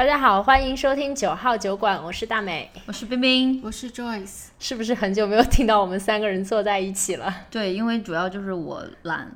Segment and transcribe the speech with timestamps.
[0.00, 4.46] 大家好，欢迎收听九号酒馆，我是大美，我是冰冰，我是 Joyce。
[4.58, 7.30] 是不是很久没有听到我们三个人坐在一起了？
[7.50, 9.30] 对，因为主要就是我懒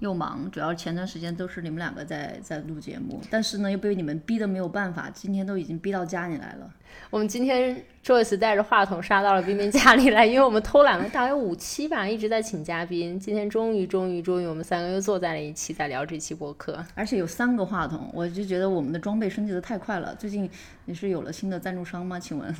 [0.00, 6.70] 又忙，主要前段时间都是你们两个在在录节目，但是呢又被你们逼得没有办法，今天都已经逼到家里来了。
[7.10, 13.18] 我们今天 Joyce 带着话筒杀到了冰冰家里来，因为我们偷懒了大概五期吧，一直在请嘉宾。
[13.18, 16.84] 今天终于终于终于，我们三个又坐在了一起，在聊这期播客。
[16.94, 20.14] 而且有三个话筒，我就觉得我们的装备升级的太快了。
[20.14, 20.48] 最近
[20.84, 22.20] 你是有了新的赞助商吗？
[22.20, 22.54] 请问？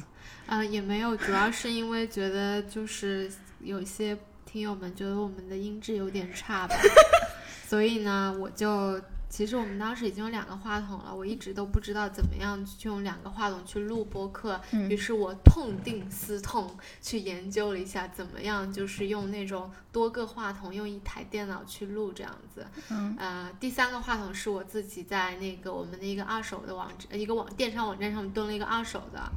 [0.47, 6.75] 啊，也没有，主要是因为觉得就是有些听友们觉得我们的音质有点差吧，
[7.69, 8.99] 所以呢，我就。
[9.29, 22.65] 其实我们当时已经有两个话筒了，我一直都不知道怎么样去用两个话筒去录播客，于是我痛定思痛去研究了一下怎么样，就是用那种多个话筒，用一台电脑去录这样子。
[22.89, 29.29] 嗯，呃，第三个话筒是我自己在那个我们的一个二手的网站，一个网电商网站上面蹲了一个二手的，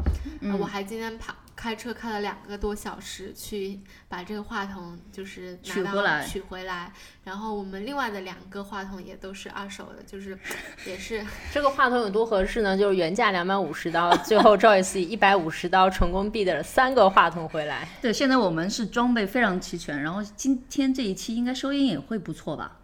[0.59, 1.35] 我还今天跑。
[1.59, 6.89] 开车开了两个多小时去把这个话筒就是取回来，取回来。
[7.25, 10.39] 然后我们另外的两个话筒也都是二手的，就是
[10.85, 11.21] 也是
[11.51, 12.77] 这个话筒有多合适呢？
[12.77, 17.85] 就是原价两百五十刀，最后 Joyce 一百五十刀成功避的三个话筒回来。
[18.01, 22.77] 对，现在我们是装备非常齐全，然后今天这一期应该收音也会不错吧？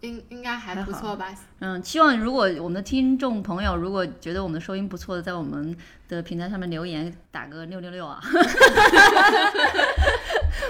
[0.00, 1.34] 应应该还不错吧？
[1.64, 5.76] 嗯，希望如果我们的听众朋友如果觉得我们的收音不错的，在我们
[6.08, 8.20] 的平台上面留言打个六六六啊。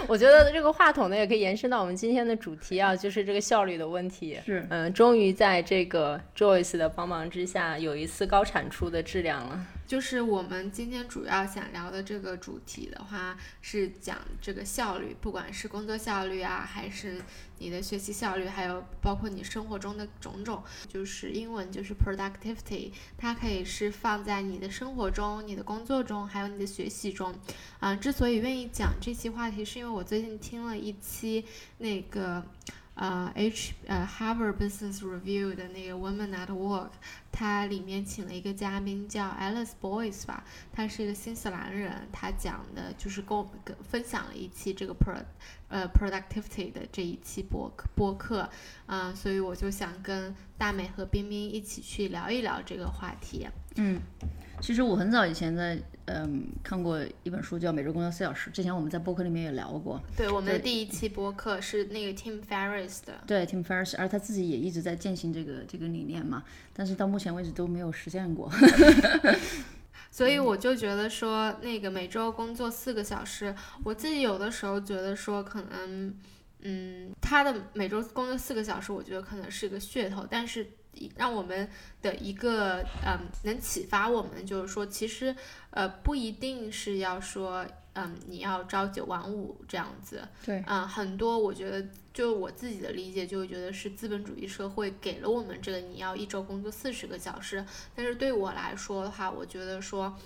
[0.07, 4.39] 我觉得这个话筒呢，也可以延伸到我们今天的主题啊，就是这个效率的问题。
[4.45, 9.65] 是，嗯，终于在这个 Joyce 的帮忙之下，有一次高产出的质量了。
[9.87, 17.21] 就是我们今天主要想聊的这个主题的话，是讲这个效率，不管是工作效率啊，还是
[17.59, 27.35] 你的学习效率，还有包括你生活中的种种，就是英文就是 productivity，它可以是放在你的生活中、你的工作中，还有你的学习中。
[27.81, 31.45] 啊，之所以愿意讲这期话题，是因为我最近听了一期
[31.79, 32.45] 那个。
[32.95, 36.91] 呃，H 呃 Harvard Business Review 的那个 Women at Work，
[37.33, 43.53] 它里面请了一个嘉宾叫 Alice Boyce 吧，他是一个新西兰人，他讲的就是跟我们
[43.83, 45.17] 分享了一期这个 pro
[45.69, 48.49] 呃 productivity 的这一期播播客，
[48.85, 53.49] 啊，所以我就想跟大美和冰冰一起去聊一聊这个话题。
[53.77, 53.99] 嗯，
[54.63, 55.79] 其实我很早以前在。
[56.07, 60.03] 嗯，看过一本书叫《每周工作四小时》，之前我们在播客里面也聊过。
[60.17, 63.15] 对，我们的第一期播客是那个 Tim Ferriss 的。
[63.25, 68.51] 对，Tim Ferriss，而他自己也一直在践行这个这个理念嘛，但是到目前为止都没有实现过。
[70.11, 76.13] 所以我就觉得说，那个每周工作四个小时，我自己有的时候觉得说，可能，
[76.63, 80.67] 嗯，他的每周工作四个小时，我觉得可能是一个噱头，但是。
[81.17, 81.69] 让我们
[82.01, 85.35] 的一个嗯，能启发我们，就是说，其实
[85.71, 90.27] 呃，不一定是要说嗯，你要朝九晚五这样子。
[90.45, 97.65] 对，嗯，很多我觉得，就我自己的理解，就会觉得是资本主义社会给了我们这个你要一周工作四十个小时，
[97.95, 100.17] 但是对我来说的话，我觉得说，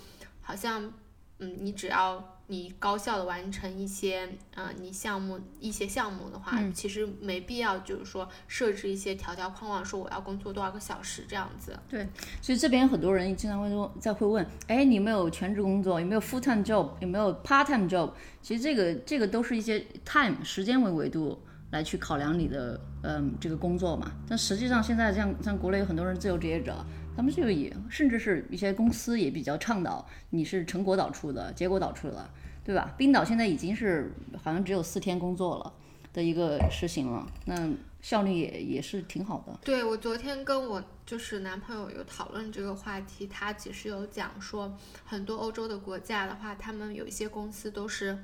[0.41, 0.93] 好像
[1.39, 2.36] 嗯，你只要。
[2.49, 11.77] 你高效的完成一些，呃，你项目一些项目的话，其实没必要就是说设置一些条条框框，说我要工作多少个小时这样子。
[11.89, 12.07] 对，
[12.41, 15.99] 所以这边很多人经常会说，在会问，哎，你有没有全职工作？
[15.99, 16.89] 有没有 full time job？
[17.01, 18.11] 有没有 part time job？
[18.41, 21.37] 其实这个这个都是一些 time 时间为维度
[21.71, 24.09] 来去考量你的，嗯，这个工作嘛。
[24.25, 26.73] 但实际上现在像像国内有很多人自由职业者，
[27.17, 32.29] 他们就也甚至是一些公司也比较倡导你是成果导出的，结果导出的。
[32.63, 32.93] 对吧？
[32.97, 34.11] 冰岛现在已经是
[34.43, 35.73] 好像只有四天工作了
[36.11, 39.57] 的一个实行了，那效率也也是挺好的。
[39.63, 48.21] 对我昨天跟我就是男朋友有讨论这个话题，他其实有讲说，很多欧洲的国家的话，他们有一些公司都是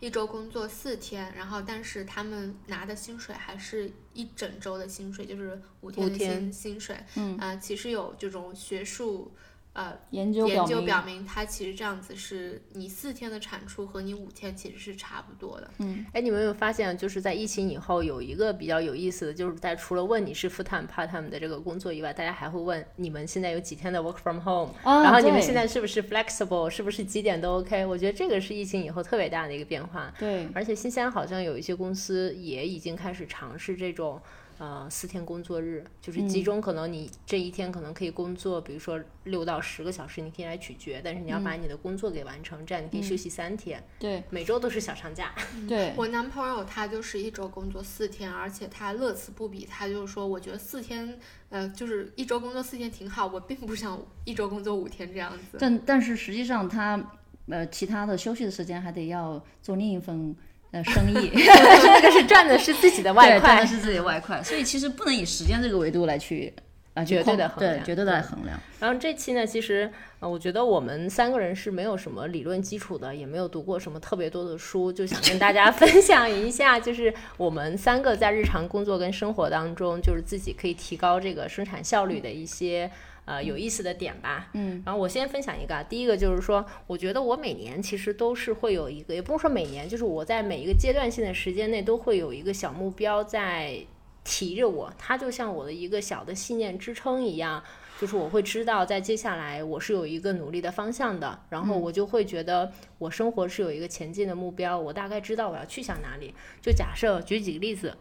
[0.00, 6.96] 一周工作四天，然后但是他们拿的薪水还是一整周的薪水，就是五天的薪薪水。
[7.16, 9.32] 嗯啊，其实有这种学术。
[9.78, 15.70] 呃，研究研究表明，它其实这样子是你四天的产出和你五天其实是差不多的。
[15.78, 27.86] 嗯，哎，你们有没有发现，就是在疫情以后，有一个比较有意思的，就是在除了问你是 full time part time 的这个工作以外，大家还会问你们现在有几天的 work from home，然后你们现在是不是 flexible，是不是几点都 OK？
[27.86, 30.12] 我觉得这个是疫情以后特别大的一个变化。
[30.18, 34.20] 对，而且新西兰好像有一些公司也已经开始尝试这种。
[34.58, 43.80] 呃，四天工作日就是集中，可能你这一天可能可以工作，比如说六到十个小时，你可以来咀嚼，但是你要把你的工作给完成，这样你可以休息三天。
[44.00, 45.32] 对，每周都是小长假。
[45.68, 51.16] 对我男朋友他就是一周工作四天，而且他乐此不彼，他就是说，我觉得四天，
[51.50, 55.58] 呃，就是一周工作四天挺好，我并不想一周工作五天这样子。
[55.60, 57.12] 但但是实际上他
[57.46, 60.34] 呃其他的休息的时间还得要做另一份。
[60.70, 66.52] 呃，生意， 但是那个是赚的是自己的外快，赚的是自己的外快，所以其实不能以时间这个维度来去
[66.92, 68.60] 啊绝对的衡量，对，绝对的来衡量。
[68.78, 82.90] 然后这期呢，其实呃，我觉得我们三个人是没有什么理论基础的，也没有读过什么特别多的书，就想跟大家 分享一下，就是我们三个在日常工作跟生活当中，就是自己可以提高这个生产效率的一些。
[83.28, 93.80] 呃，有意思的点吧，嗯，然后我先分享一个，第一个就是说，我觉得我每年其实都是会有一个，也不是说每年，就是我在每一个阶段性的时间内都会有一个小目标在
[94.24, 97.62] 提着我，它就像我的一个小的信念支撑一样，
[98.00, 106.34] 就是我会知道在接下来我是有一个努力的方向的，然后我就会觉得我生活是有一个前进的目标，我大概知道我要去向哪里。
[106.62, 107.94] 就假设举几个例子。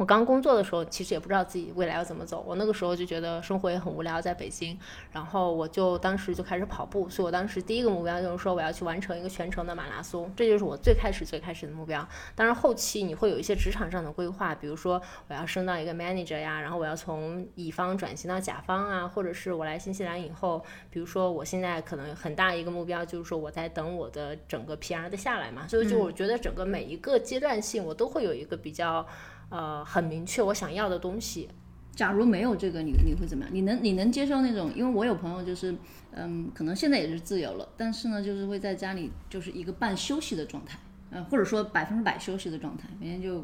[0.00, 2.42] 我刚工作的时候，其实也不知道自己未来要怎么走。
[2.48, 4.78] 我那个时候就觉得生活也很无聊，在北京，
[5.12, 7.06] 然后我就当时就开始跑步。
[7.10, 12.08] 所以我当时第一个目标就是说，我要去完成一个全程的马拉松，这就是我最开始最开始的目标。
[12.34, 14.98] 当然后期你会有一些职场上的规划，比如说
[15.28, 25.68] 我要升到一个 manager 呀，然后我要从乙方转型到甲方啊，或者是我来新西兰以后，比如说我现在可能很大一个目标就是说我在等我的整个 PR 的下来嘛。
[25.68, 29.06] 所以就我觉得整个每一个阶段性，我都会有一个比较。
[29.50, 31.48] 呃，很明确我想要的东西。
[31.94, 33.52] 假如没有这个，你你会怎么样？
[33.52, 34.72] 你能你能接受那种？
[34.74, 35.74] 因为我有朋友就是，
[36.12, 40.78] 嗯，可能现在也是自由了，但是呢，就是会在家里就是一个半休息的状态，
[41.10, 43.42] 呃，或者说百分之百休息的状态，每天就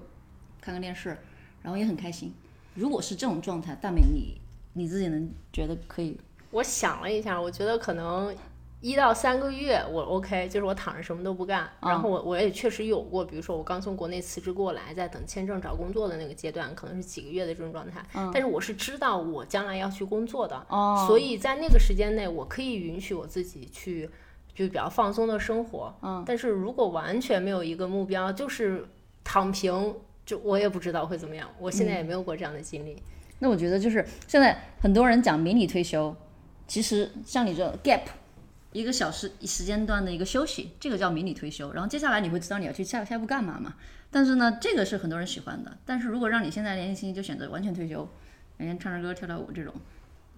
[0.61, 1.11] 看看电视，
[1.63, 2.33] 然后也很开心。
[2.75, 4.41] 如果是这种状态，大美，你
[4.73, 6.19] 你自己能觉得可以？
[6.53, 8.35] 我想了一下，我觉得可能。
[8.81, 11.69] 一到三个月我 OK，就是我躺着什么都不干。
[11.81, 18.05] 然后我我也确实有过，比如说我刚从国内辞职过来，在等签证找工作的那个阶段，可能是几个月的这种状态。
[18.33, 20.67] 但是我是知道我将来要去工作的，
[21.09, 24.09] 所以在那个时间内，我可以允许我自己去
[24.55, 25.93] 就比较放松的生活。
[26.27, 28.87] 但是如果完全没有一个目标，就是
[29.25, 29.95] 躺平，
[30.27, 31.49] 就我也不知道会怎么样。
[31.59, 33.03] 我现在也没有过这样的经历。
[33.39, 36.15] 那我觉得就是现在很多人讲迷你退休，
[36.69, 38.03] 其实像你这 gap。
[38.77, 41.73] 一个小时时间段的一个休息，这个叫迷你退休。
[41.73, 43.75] 然后接下来你会知道你要去下下一步干嘛嘛？
[44.11, 45.79] 但是呢，这个是很多人喜欢的。
[45.87, 48.07] 但是如果让你现在年纪轻轻就选择完全退休，
[48.59, 49.73] 每天唱唱歌跳跳舞这种，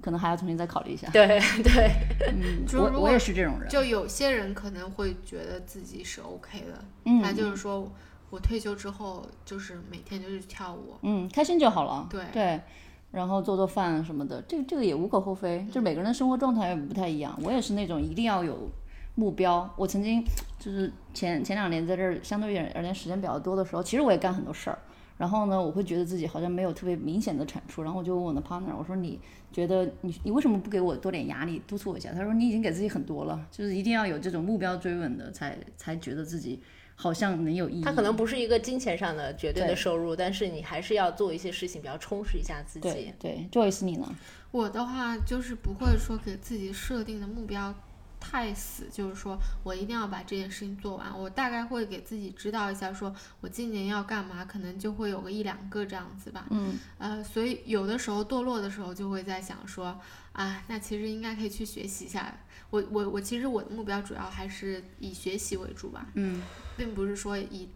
[0.01, 1.09] 可能还要重新再考虑一下。
[1.11, 1.27] 对
[1.65, 1.91] 对，
[2.29, 3.69] 嗯，我我也是这种人。
[3.69, 6.85] 就有些人可能会觉得自己是 OK 的，
[7.23, 7.93] 他就是说
[8.31, 12.07] 我退休之后就是每天就是跳舞，嗯，开心就好了。
[12.09, 12.61] 对对。
[13.11, 17.39] 然后做做饭什么的，这个这个也无可厚非，就每个人的生活状态也不太一样。
[17.43, 18.69] 我也是那种一定要有
[19.15, 19.69] 目标。
[19.77, 20.23] 我曾经
[20.59, 24.79] 就是前前两年在这儿相对而言时间比较多的时候，其实我也干很多事儿。
[25.17, 27.83] 然后呢，我会觉得自己好像没有特别明显的产出。
[27.83, 29.19] 然后我就问我的 partner，我说你
[29.51, 32.13] 觉得你你为什么不给我多点压力，督促我一下？
[32.13, 36.61] 他说你已经给自己很多了，就是一定要有这种目标追问的，才才觉得自己。
[37.01, 37.85] 好像能有意义。
[37.85, 43.15] 它可能不是一个金钱上的绝对的收入，但是你还是要做一些事情，比较充实一下自己。
[43.21, 44.13] 对，Joyce 你呢？
[44.51, 47.73] 我的话就是不会说给自己设定的目标
[48.19, 51.17] 太死，就是说我一定要把这件事情做完。
[51.17, 56.47] 我大概会给自己知道一下，说我今年要干嘛，可能就会有个一两个这样子吧。
[56.51, 56.75] 嗯。
[56.99, 59.97] 呃，所以有的时候堕落的时候，就会在想说，
[60.39, 62.33] 啊，那其实应该可以去学习一下。
[62.71, 66.07] 我我我其实我的目标主要还是以学习为主吧。
[66.15, 66.43] 嗯。
[66.77, 67.69] 并不是说以，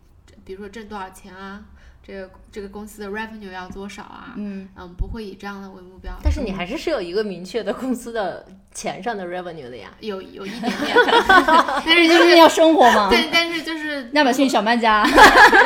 [0.44, 1.64] 比如说挣多少钱啊，
[2.06, 6.16] 这个这个公司的 revenue 要多少啊，嗯嗯，不会以这样的为目标。
[6.22, 10.96] 但是你还是是有一个明确的公司的钱上的 revenue 的呀，有有一点点，
[11.84, 13.10] 但是就是要生活嘛。
[13.10, 15.04] 对，但是就是亚马逊小卖家。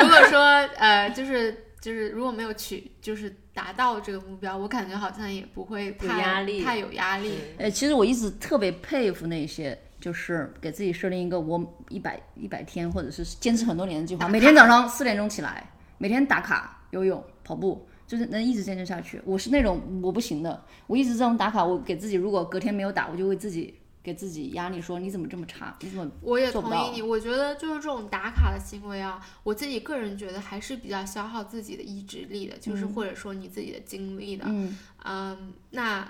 [0.01, 0.39] 如果说
[0.77, 7.33] 呃，就是就是如果没有取，就是达到这个目标，我感觉好像也不会太有压力，太有压力。
[7.57, 9.75] 呃，其实我一直特别佩服那些。
[9.99, 11.59] 就是给自己设定一个我
[11.89, 19.19] 一百一百天，或者是坚持很多年的计划，每天早上四点钟起来，每天打卡游泳、跑步，就是能一直坚持下去。
[19.25, 23.73] 我是那种我不行的，我一直这种打卡，我给自己如果隔天没有打，我就会自己
[24.07, 34.45] 给自己压力，说你怎么这么差，你怎么我也同意你，我觉得就是这种打卡的行为啊，我自己个人觉得还是比较消耗自己的意志力的，就是或者说你自己的精力的。
[34.47, 36.09] 嗯嗯，那。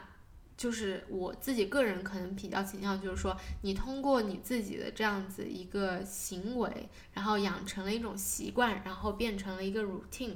[0.58, 10.34] 就是我自己个人可能比较倾向，就是说你通过你自己的这样子一个行为，然后养成了一种习惯，然后变成了一个 routine。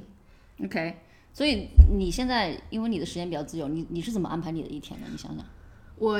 [0.64, 0.96] OK，
[1.34, 5.08] 所以你现在因为你的时间比较自由，你你是怎么安排你的一天的？
[5.10, 5.44] 你想想。
[6.02, 6.20] 我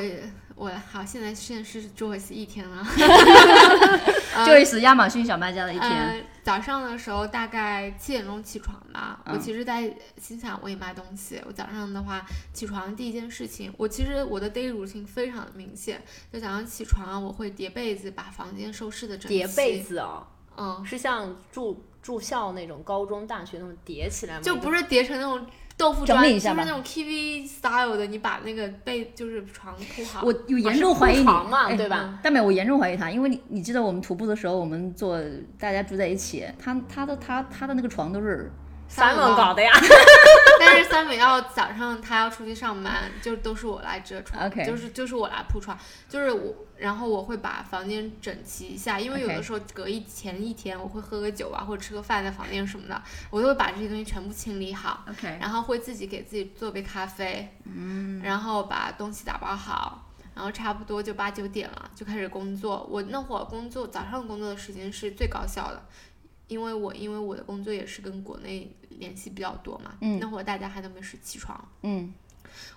[0.54, 2.86] 我好，现在现在是 Joyce 一天了，
[4.46, 5.90] Joyce 亚马逊小卖家的一天。
[5.90, 9.20] 呃，早上的时候大概七点钟起床吧。
[9.26, 11.42] 我其实，在心想我也卖东西。
[11.48, 12.24] 我早上的话
[12.54, 16.00] 起床第一件事情，我其实我的 daily routine 非常的明显。
[16.32, 19.36] 就早上起床，我会叠被子，把房间收拾的整齐。
[19.40, 24.42] 叠被子哦，嗯，是像住住校那种高中大学那种叠起来吗？
[24.44, 25.44] 就不是叠成那种。
[25.82, 30.22] 豆腐砖就是那种 TV style 的，你把那个被就是床铺好。
[30.24, 32.20] 我有严重怀疑你，对吧？
[32.22, 35.20] 大美，我严重怀疑他，因为你你记得我们徒步的时候，我们坐
[35.58, 38.52] 大家住在一起，他他的他他的那个床都是。
[38.92, 39.72] 三文搞的呀，
[40.60, 45.78] 但是三文要早上他要出去上班，就都是我来遮床，OK，就是就是我来铺床，
[46.10, 60.06] 就是我，然后我会把房间整齐一下，因为有的时候隔一前一天我会喝个酒啊，或者吃个饭在房间什么的，我都会把这些东西全部清理好，OK，然后会自己给自己做杯咖啡，嗯，然后把东西打包好，
[60.36, 62.86] 然后差不多就八九点了，就开始工作。
[62.92, 65.82] 我那会儿工作早上工作的时间是最高效的。
[66.48, 72.14] 因为我因为我的工作也是跟国内联系比较多嘛，那会儿大家还都没睡起床，嗯，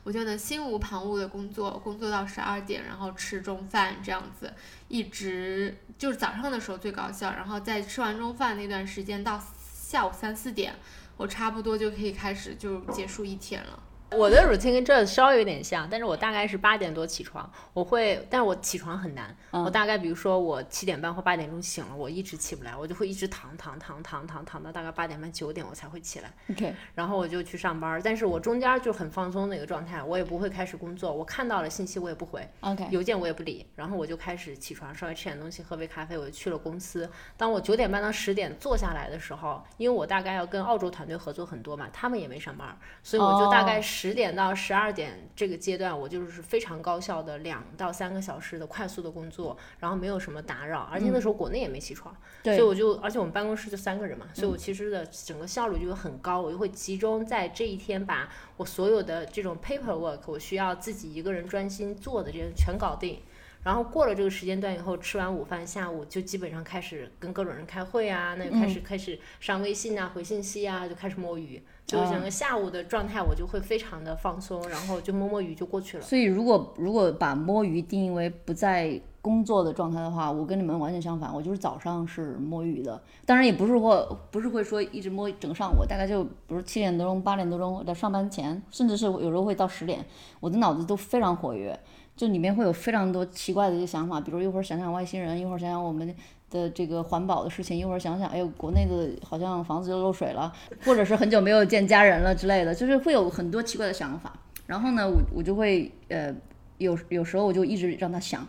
[0.03, 4.53] 我就能心无旁骛的工作，工作到十二点，然后吃中饭这样子，
[4.89, 10.75] 一直就是早上的时候最高效，然后在吃完中饭那段时间到下午三四点，
[11.17, 13.79] 我差不多就可以开始就结束一天了。
[14.11, 37.11] 我的 routine 跟这稍微有点像，但是我大概是八点多起床，我会，但是我起床很难，我大概比如说我七点半或八点钟醒了，我一直起不来，我就会一直躺躺躺躺躺躺到大概八点半九点我才会起来，OK，然后我就去上班，但是我中间就很放松的一个状态，我也不会开始工作，我看到了信息我也不回，OK，邮件我也不理，然后我就开始起床，稍微吃点东西，喝杯咖啡，我就去了公司。
[37.37, 44.95] 当我九点半到十点坐下来的时候，因为我大概要跟澳洲团队合作很多嘛，他们也没上班，所以我就大概十点到十二。
[44.95, 63.19] 点这个阶段，我就是非常高效的两到三个小时的快速的工作，然后没有什么打扰，而且那时候国内也没起床，所以我就，而且我们办公室就三个人嘛，所以我其实的整个效率就会很高，我就会集中在这一天把我所有的这种 paperwork，我需要自己一个人专心做的这些全搞定。
[63.65, 76.03] 然后过了这个时间段以后，吃完午饭，下午就基本上开始跟各种人开会啊，那就开始开始上微信啊，回信息啊，就开始摸鱼，就整个下午的状态我就会非常的放松，然后就摸摸鱼就过去了。
[76.05, 90.05] 所以如果如果把摸鱼定义为不在工作的状态的话，我跟你们完全相反，我就是早上是摸鱼的，当然也不是说不是会说一直摸整个上午，大概就比如七点多钟、八点多钟在上班前，甚至是有时候会到十点，
[90.41, 91.81] 我的脑子都非常活跃。
[92.17, 96.15] 就里面会有非常多奇怪的一些想法，比如一会儿想想外星人，一会儿想想我们
[96.51, 100.53] 的这个环保的事情，一会儿想想哎呦国内的好像房子又漏水了，
[100.85, 104.33] 或者是很久没有见家人了之类的，就是会有很多奇怪的想法。
[104.67, 106.33] 然后呢，我我就会呃
[106.79, 108.47] 有有时候我就一直让他想，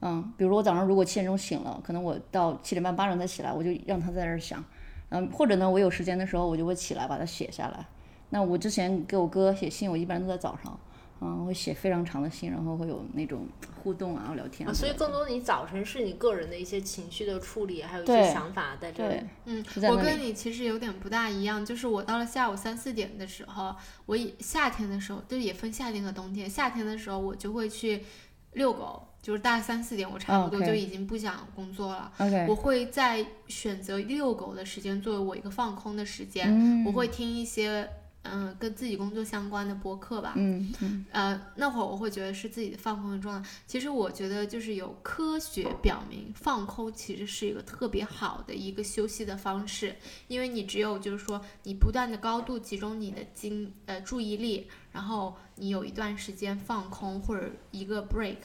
[0.00, 4.62] 嗯，比如我早上如果七点钟醒了，可能我到七点半八点再起来，我就让他在这儿想，
[5.08, 7.86] 嗯，或者呢我有时间的时候我就会起来把它写下来。
[8.28, 10.78] 那我之前给我哥写信，我一般都在早上。
[11.20, 13.48] 嗯，会写非常长的信，然后会有那种
[13.82, 14.72] 互动啊，聊天啊。
[14.72, 19.20] 所以更多你早晨是你个人的一些情绪的处理，还有一些想法在这里。
[19.46, 23.74] 嗯，我跟你其实有点不大一样，就是我到了下午三四点的时候，
[24.06, 26.48] 我夏天的时候，就也分夏天和冬天。
[26.48, 28.04] 夏天的时候我就会去
[28.52, 32.12] 遛狗，就是大概三四点，我差不多就已经不想工作了。
[32.48, 37.90] 我会在选择遛狗的时间作为我一个放空的时间，我会听一些。
[38.22, 40.34] 嗯，跟自己工作相关的播客吧。
[40.36, 41.06] 嗯嗯。
[41.10, 43.48] 呃，那会儿我会觉得是自己的放空的状态。
[43.66, 49.96] 其实我觉得就是有科学表明，放空其实是一个特别好的一个休息的方式，
[50.26, 58.36] 因为你只有就是说你不断的高度集中你的精呃注意力，然后你有一段时间放空或者一个 break。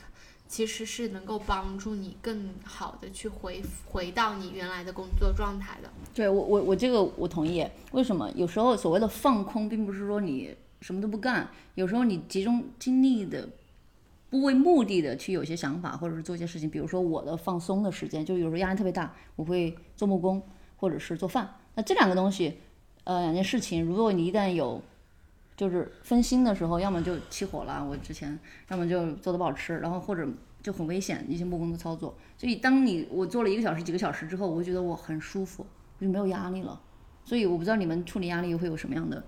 [0.47, 5.89] 其实是能够帮助你更好的去回回到你原来的工作状态的。
[6.13, 7.65] 对我我我这个我同意。
[7.91, 8.29] 为什么？
[8.35, 13.50] 有时候所谓的放空，并不是说你什么都不干，有时候你集中精力的，
[14.29, 16.69] 不为目的的去有些想法，或者是做一些事情。
[16.69, 20.41] 比如说我的放松的时间，就有时候压力特别大，我会做木工
[20.75, 21.55] 或者是做饭。
[21.75, 22.59] 那这两个东西，
[23.05, 24.81] 呃，两件事情，如果你一旦有
[25.55, 30.27] 就是分心的时候，要么就起火了，我之前，要么就做的不好吃，然后或者
[30.62, 32.15] 就很危险一些木工的操作。
[32.38, 35.65] 所以当你我做了一个小时、几个小时之后，我会觉得我很舒服，
[36.00, 36.81] 我就没有压力了。
[37.25, 39.24] 所以我不知道你们处理压力会有什么样的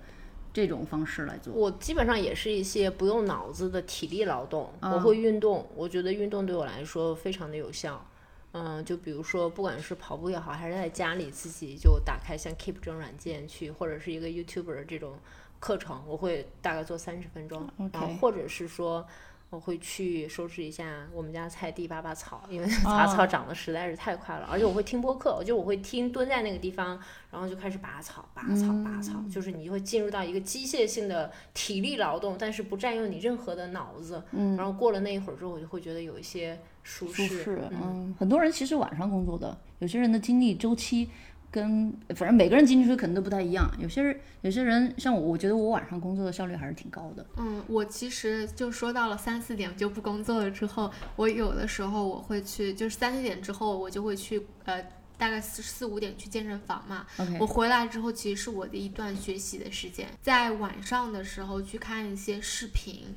[0.52, 1.52] 这种方式来做。
[1.54, 8.04] 我基本上也是一些不用脑子的体力劳动，我会运动，我觉得运动对我来说非常的有效。
[8.52, 15.18] 嗯，就比如说，不管是跑步也好，还是在家里自己就打开像 Keep 这种软件去，或者是一个 YouTuber 这种
[15.66, 19.04] 课程，我会大概做三十分钟，然后或者是说。
[19.48, 24.46] 我会去收拾一下我们家菜地，拔拔草，因为拔草长得实在是太快了。
[24.50, 26.98] 而且我会听播客，就我会听，蹲在那个地方，
[27.30, 34.20] 然后就开始拔草、拔草、拔草，就是你就会进入到一个机械性的体力劳动，但是不占用你任何的脑子。
[34.56, 37.70] 然后过了那一会儿之后，我就会觉得有一些舒适。
[37.70, 41.08] 嗯，很多人其实晚上工作的，有些人的精力周期。
[41.56, 47.24] 跟反正每个人进去可能都不太一样，有些人有些人像我，我觉得我晚上工作的效率还是挺高的。
[47.38, 54.84] 嗯，我其实就说到了三四点就不工作了之后，我有的时候我会去，就是三四点之后我就会去，呃，
[55.16, 57.06] 大概四四五点去健身房嘛。
[57.40, 63.16] 我回来之后其实是我的一段学习的时间，在晚上的时候去看一些视频。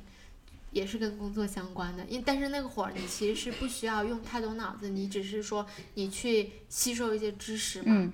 [0.72, 8.12] 也是跟工作相关的，因但是那个会儿你其实是不需要用太多脑子，你只是说你去吸收一些知识嘛，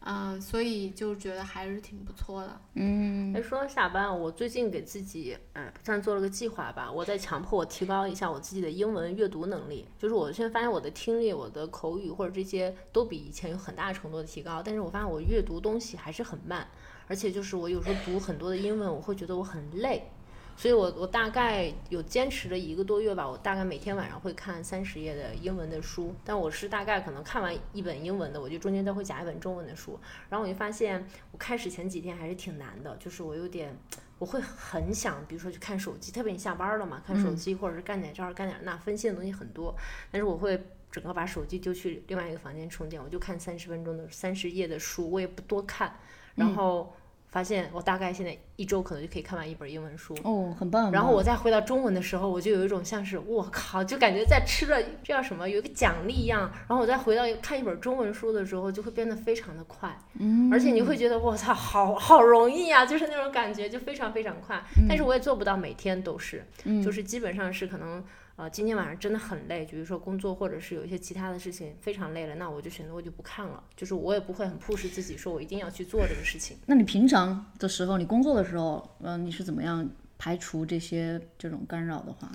[0.00, 2.60] 嗯，所以就觉得还是挺不错的。
[2.74, 9.84] 嗯，哎，说到下班，我最近给自己，嗯，算做了个计划吧，我在强迫我提高一下我自己的英文阅读能力。
[9.98, 16.66] 就是我现在发现我的听力、我的口语或者这些都比以前有很大程度的提高，但是我发现我阅读东西还是很慢，
[17.06, 20.10] 而且就是我有时候读很多的英文，我会觉得我很累。
[20.58, 29.96] 所以，我我大概有坚持了一个多月吧，我大概每天晚上会看三十页的英文的书，但我是大概可能看完一本英文的，我就中间再会夹一本中文的书，
[30.28, 33.72] 然后我就发现，我开始前几天还是挺难的，就是我有点，
[34.18, 39.72] 我会很想，比如说去看手机，特别你下班了嘛，看手机或者是干点这儿干点那，分心的东西很多，
[40.10, 40.60] 但是我会
[40.90, 45.94] 整个把手机丢去另外一个房间充电，我就看三十分钟的三十页的书，我也不多看，
[46.34, 46.92] 然后。
[47.30, 50.90] 发现我大概现在一周可能就可以看完一本英文书哦，很棒。
[50.90, 56.50] 然后我再回到中文的时候，我就有一种像是我靠，就感觉在吃了这叫什么，有一个奖励一样。
[56.66, 64.62] 然后我再回到看一本中文书的时候，就会变得非常的快，嗯，而且你会觉得我操，好好容易啊，就是那种感觉就非常非常快。
[64.88, 66.44] 但是我也做不到每天都是，
[66.82, 68.02] 就是基本上是可能。
[68.38, 76.56] 呃，今天晚上真的很累，比如说工作或者是有一些其他的事情非常累了，那我就选择我就不看了，就是我也不会很 push 自己说我一定要去做这个事情。
[76.66, 82.30] 那你平常的时候，你工作的时候，嗯，你是怎么样排除这些这种干扰的话？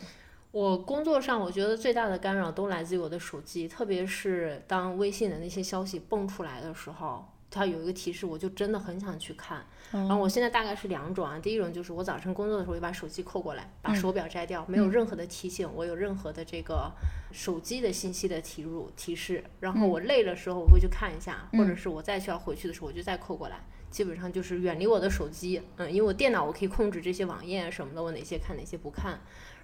[0.52, 7.26] 我工作上我觉得最大的干扰都来自于我的手机，特别是当微信的那些消息蹦出来的时候。
[7.50, 9.64] 它有一个提示，我就真的很想去看。
[9.94, 16.92] 然后我现在大概是两种啊，第一种就是我早晨工作的时候就把手机扣过来，把手表摘掉，没有任何的提醒，我有任何的这个
[17.32, 19.44] 手机的信息的提入提示。
[19.60, 23.60] 然后我累的时候我会去看一下，或者是我再需要回去的时候我就再扣过来。
[23.92, 29.20] 基本上就是远离我的手机，嗯，因为我电脑我可以控制这些网页什么的，我哪些看哪些不看。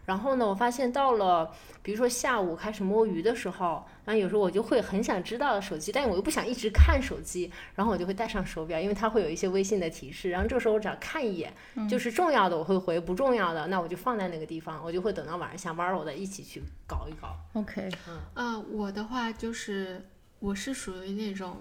[0.10, 1.52] 然后呢，我发现到了，
[1.84, 10.32] 比如说下午开始摸鱼的时候，然后有时候我就会很想知道手机，但我又不想一直看手机，然后我就会带上手表，因为它会有一些微信的提示。
[10.32, 11.54] 然后这个时候我只要看一眼，
[11.88, 17.36] 就是重要的我会回，不重要的那我就放在那个地方，我就会等到晚上下班了，我再一起去搞一搞。
[17.54, 20.04] OK，嗯，呃，我的话就是
[20.40, 21.58] 我是属于那种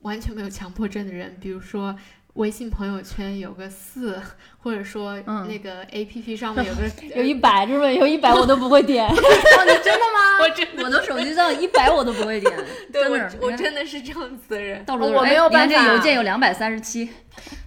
[0.00, 1.96] 完全没有强迫症的人，比如说。
[2.34, 4.20] 微信朋友圈有个四，
[4.62, 6.82] 或者说那个 A P P 上面 有个
[7.16, 7.94] 有一百，是不是？
[7.96, 9.06] 有一百我都不会点。
[9.06, 10.38] 哦，你真的吗？
[10.40, 12.52] 我真，我的手机上一百我都不会点。
[12.92, 14.84] 对，我我真的是这样子的人。
[14.84, 15.74] 到处我没有办法。
[15.74, 17.10] 这邮件有两百三十七。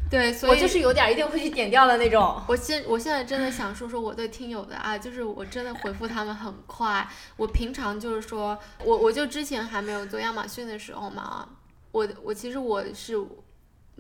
[0.10, 2.42] 对，所以我就是有点一定会去点掉的那种。
[2.48, 7.06] 我现我现在真的想说说我对听友的爱，就是我真的回复他们很快。
[7.36, 11.48] 我平常就是说我我就之前还没有做亚马逊的时候嘛，
[11.92, 13.18] 我我其实我是。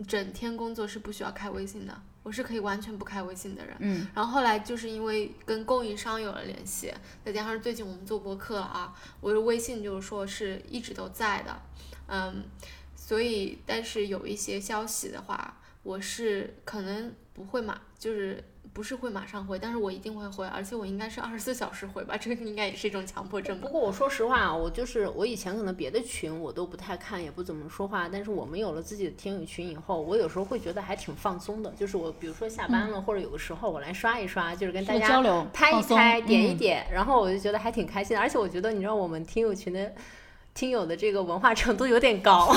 [0.07, 3.75] 整天工作是不需要开微信的，我是可以完全不开微信的人。
[3.79, 11.61] 嗯，然后后来就是因为跟供应商有了联系，再加上最近我们做播客了啊，我的微信就是说是一直都在的。
[12.07, 12.43] 嗯，
[12.95, 18.43] 所以但是有一些消息的话，我是可能不会嘛，就是。
[18.73, 23.59] 不是会马上回，但是我一定会回，而且我应该是二十四小时回吧，这个应该也是一种强迫症。
[23.59, 31.71] 不过我说实话啊，我就是我以前可能别的群我都不太看，也不怎么说话，但是我们有了自己的听友群以后，我有时候会觉得还挺放松的。
[31.77, 38.21] 就是我比如说下班了，或者有的时候我来刷一刷，就是跟大家交流、拍一拍、点一点，然后我就觉得还挺开心的。
[38.21, 39.93] 而且我觉得，你知道我们听友群的。
[40.55, 42.45] 听友的这个文化程度有点高，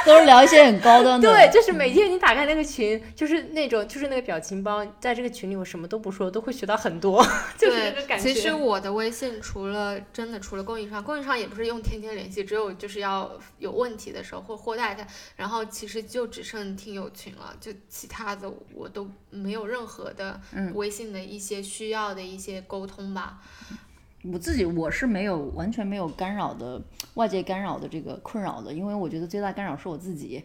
[0.06, 1.30] 都是聊一些很高端的。
[1.30, 7.24] 对，就是每天你打开那个群，就是那种，就是那个表情包，在这个群里我什么都不说，都会学到很多，
[7.58, 8.32] 就是那个感觉。
[8.32, 20.40] 其实我的微信除了真的除了供应商，供应商也不是用天天联系，只有就是要有问题的时候或货代他，然后其实就只剩听友群了，就其他的我都没有任何的
[20.74, 23.38] 微信的一些需要的一些沟通吧。
[24.22, 26.80] 我自己我是没有完全没有干扰的
[27.14, 30.42] 外界干扰的这个困扰的，因为我觉得最大干扰是我自己。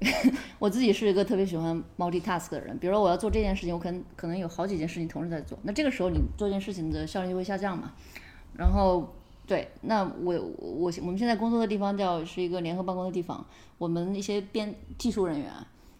[0.58, 7.92] 我自己是一个特别喜欢 multitask 的人，比如说我要做这件事情，我可能可能有好几件事情同时在做，那这个时候你做件事情的效率就会下降嘛。
[8.56, 9.14] 然后
[9.46, 13.44] 对，那我我我们现在工作的地方叫是一个联合办公的地方，
[13.76, 15.52] 我们一些编技术人员，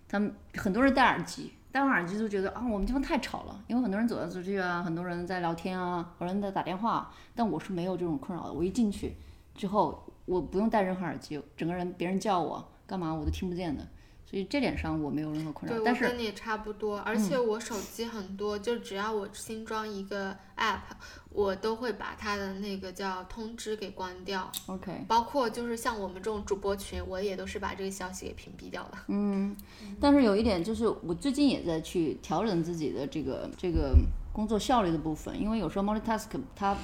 [0.08, 1.52] 他们很多人戴耳机。
[1.70, 7.12] 戴上耳机就觉得啊，我们地方太吵了，因为很多人走来走去啊，很多人在聊天啊，有人在打电话。
[7.34, 9.14] 但我是没有这种困扰的，我一进去
[9.54, 13.86] 之后，我不用戴任何耳机，整个人别人叫我干嘛我都听不见的。
[14.24, 15.80] 所以这点上我没有任何困扰。
[15.82, 20.80] 但是跟你差不多，而且我手机很多，就只要我新装一个 app，
[21.30, 24.50] 我都会把他的那个叫通知给关掉。
[24.66, 25.04] OK。
[25.06, 29.04] 包括就是像我们这种主播群，我也都是把这个消息给屏蔽掉了。
[29.08, 29.56] 嗯。
[30.00, 33.94] 但是有一点就是，我最近也在去调整自己的这个这个
[34.32, 36.76] 工作效率的部分，因为有时候 multitask 它，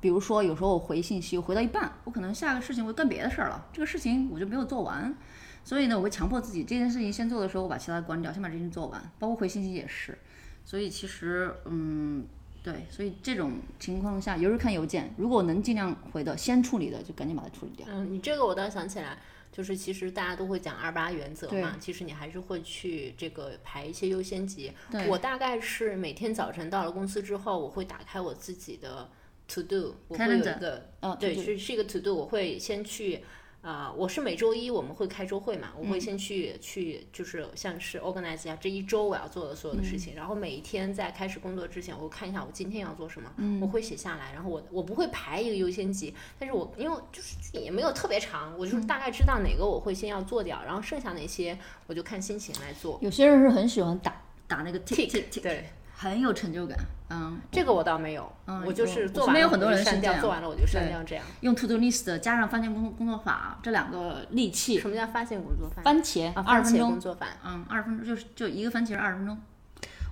[0.00, 5.16] 比如说有时候我回信息，我回到一半，我可能下个事情我干别的事儿了，这个事情我就没有做完。
[5.62, 10.18] 所以呢，我会强迫自己这件事情先做的时候，我把其他关掉，先把这件事做完，包括回信息也是。
[10.64, 12.24] 所以其实，嗯，
[12.62, 17.86] 对，所以这种情况下，有时候看邮件，如果能尽量回的，先处理的，就赶紧把它处理掉。
[17.90, 19.18] 嗯，你这个我倒想起来，
[19.50, 24.72] 就是其实大家都会讲二八原则嘛，其实你还是会去这个排一些优先级。
[25.08, 29.10] 我大概是每天早晨到了公司之后，我会打开我自己的
[29.48, 33.20] to do，我会有一个，嗯，对，是是一个 to do，我会先去。
[33.62, 52.98] 啊，我是每周一我们会开周会嘛，我会先去去就是像是 organize 一下这一周我要做的所有的事情，然后每一天在开始工作之前，我看一下我今天要做什么，我会写下来，然后我我不会排一个优先级，但是我因为就是也没有特别长，我就是大概知道哪个我会先要做掉，然后剩下那些我就看心情来做。
[53.02, 55.70] 有些人是很喜欢打打那个 tick tick tick，对。
[56.00, 56.78] 很有成就感，
[57.10, 61.22] 嗯，这个我倒没有，嗯，我就是做完了我就删掉，做完了我就删掉，这样。
[61.42, 64.78] 用 To Do List 加上番茄工工作法这两个利器。
[64.78, 65.82] 什么叫发现工作法？
[65.82, 69.38] 番茄，二十分钟工作法，嗯，二十分钟就是就一个番茄是二十分钟。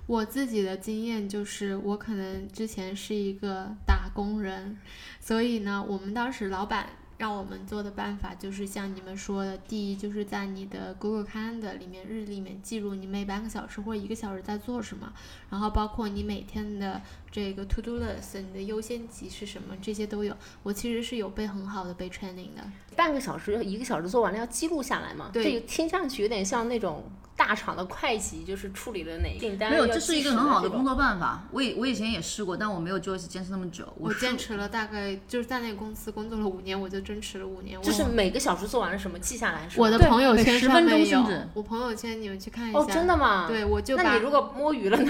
[0.05, 4.77] 我自己的经验就是，我可能之前是一个打工人，
[5.19, 6.85] 所以呢，我们当时老板。
[7.19, 15.11] 让我们做的办法就是像你们说的，第一就是在你的 Google Calendar 里面日历里面记录你每半个小时或者一个小时在做什么，
[15.49, 20.33] 然后包括你每天的这个 To Do List，你的优先级是什么，这些都有。
[20.63, 25.29] 我其实是有被很好的被 training 的，半个小时一个小时做完了要记录下来嘛？
[25.33, 27.03] 对，这个听上去有点像那种。
[27.39, 29.71] 大厂的会计就是处理了哪订单？
[29.71, 31.41] 没有，这是一个很好的工作办法。
[31.51, 33.87] 我以我以前也试过，但我没有就坚持那么久。
[33.97, 37.81] 我坚持了大概就是在那个公司工作了五年，我就坚持了五年。
[37.81, 39.69] 就是每个小时做完了什么记下来。
[39.77, 41.23] 我的朋友圈十分钟有。
[41.53, 42.77] 我朋友圈你们去看一下。
[42.77, 43.47] 哦，真的吗？
[43.47, 45.09] 对，我就那你如果摸鱼了呢？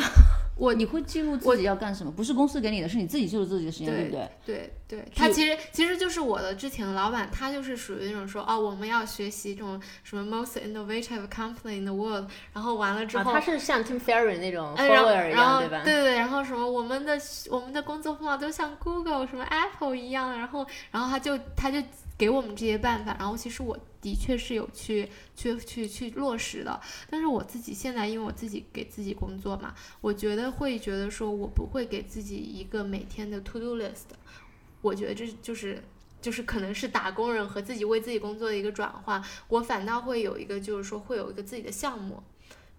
[0.59, 2.11] 我你会记录自己要干什么？
[2.11, 4.29] 不是公司给你的，是你自己记录自己的时间，对不对？
[4.45, 15.81] 对对，他其实其实就是我的之前的老板，他就是属于那种说哦，我们要学习这种什么 most innovative company in the world，然后完了之后，他是像 Tim Ferriss 那种 follower 一样，对吧？
[15.83, 17.17] 对对，然后什么我们的
[17.49, 21.81] 我们的工作方法都像 Google 什么 Apple 一样，然后然后他就他就
[22.19, 23.75] 给我们这些办法，然后其实我。
[24.01, 26.79] 的确是有去去去去落实的，
[27.09, 34.05] 但是我自己现在因为我自己给自己工作嘛，我觉得会觉得说我不会给自己一个每天的 to do list，
[34.79, 35.83] 我觉得这就是
[36.21, 42.23] 就是可能是打工人和自己为自己工作的一个转换，我反倒会有一个就是说会有一个自己的项目。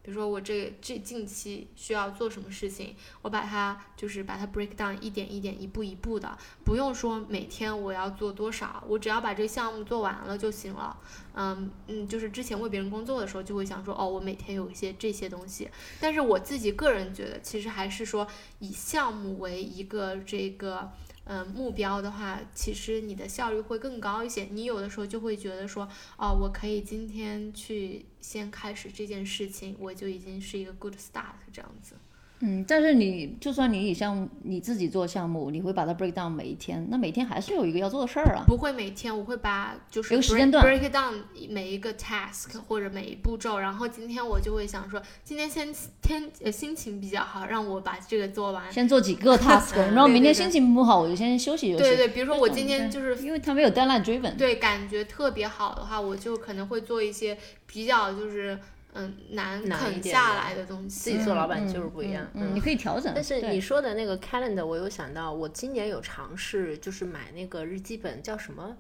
[0.03, 10.97] 比如说我这这近期需要做什么事情，我把它就是把它 break down 一点一点一步一步的，不用说每天我要做多少，我只要把这个项目做完了就行了。
[11.35, 15.69] 嗯嗯，就是之前为别人工作的时候就会想说，哦，我每天有一些这些东西，
[16.01, 18.27] 但是我自己个人觉得，其实还是说
[18.59, 20.91] 以项目为一个这个。
[21.25, 24.45] 嗯，目标的话，其实你的效率会更高一些。
[24.45, 31.95] 你有的时候就会觉得说，哦，我可以今天去先开始这件事情，我就已经是一个 good start 这样子。
[32.43, 38.45] 嗯，但是你就算你以项你自己做项目，你会把它 break down 每一天，那每天还是有一个要做的事儿啊。
[38.47, 41.13] 不会每天，我会把就是一个时间段 break down
[41.51, 48.73] 每一个 task 或者每一步骤，然后今天我就会想说，今天先天呃心情比较好，让我把这个做完。
[48.73, 51.83] 先做几个 task， 然后明天心情不好，我就先休息休息。
[51.83, 54.35] 对对，比如说我今天就是因为他没有 deadline driven。
[54.37, 58.59] 对，感觉特别好的话，我就可能会做一些比较就是。
[58.95, 62.27] 嗯，难啃下来的东西，自己做老板就是不一样。
[62.35, 63.13] 嗯，你可以调整。
[63.15, 68.77] 但是你说的那个 calendar，我有想到，我今年有尝试，就是买那个日记本，叫什么？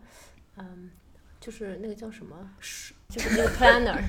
[0.56, 0.90] 嗯，
[1.40, 2.36] 就是那个叫什么？
[2.58, 4.02] 是，就是那个 planner。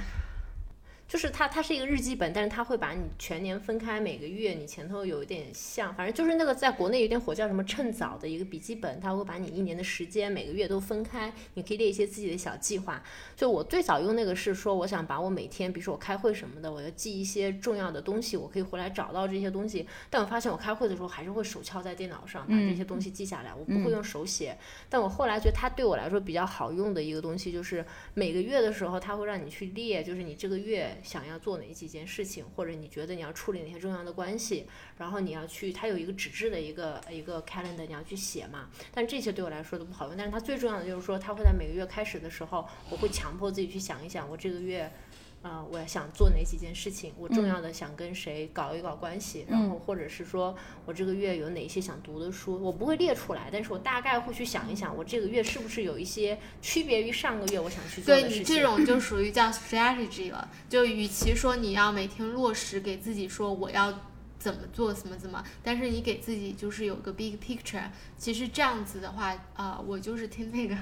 [1.12, 13.04] 就是它，它是一个日记本，但是它会把你全年分开，每个月你前头有一点像，反正就是那个在国内有点火，叫什么趁早的一个笔记本，它会把你一年的时间每个月都分开，你可以列一些自己的小计划。
[13.36, 19.86] 就我最早用那个是说，我想把我每天，比如说我开会什么的，我要记一些重要的东西，我可以回来找到这些东西。
[20.10, 24.58] 但我发现我开会的时候还是会手敲在电脑上把这些东西记下来，我不会用手写。
[24.88, 30.98] 但我后来觉得它对我来说比较好用的一个东西，就是每个月的时候，它会让你去列，就是你这个月。
[31.04, 38.70] 想要做哪几件事情，或者你觉得你要处理哪些重要的关系，然后你要去，它有一个纸质的一个一个 calendar，你要去写嘛。
[38.94, 44.92] 但这些对我来说都不好用，但是它最重要的就是说，它会在每个月开始的时候，我会强迫自己去想一想，我这个月。
[45.42, 47.12] 啊，我想做哪几件事情？
[47.18, 58.38] 我重要的想跟谁搞一搞关系，然后或者是说我这个月有哪些想读的书，我不会列出来，但是我大概会去想一想，我这个月是不是有一些区别于上个月我想去做的事情。
[58.38, 63.92] 对你这种就属于叫 strategy 了，就与其说你要每天落实给自己说我要
[64.38, 70.78] 怎么做怎么怎么，但是你给自己就是有个 big picture，其实这样子的话，啊，我就是听那个。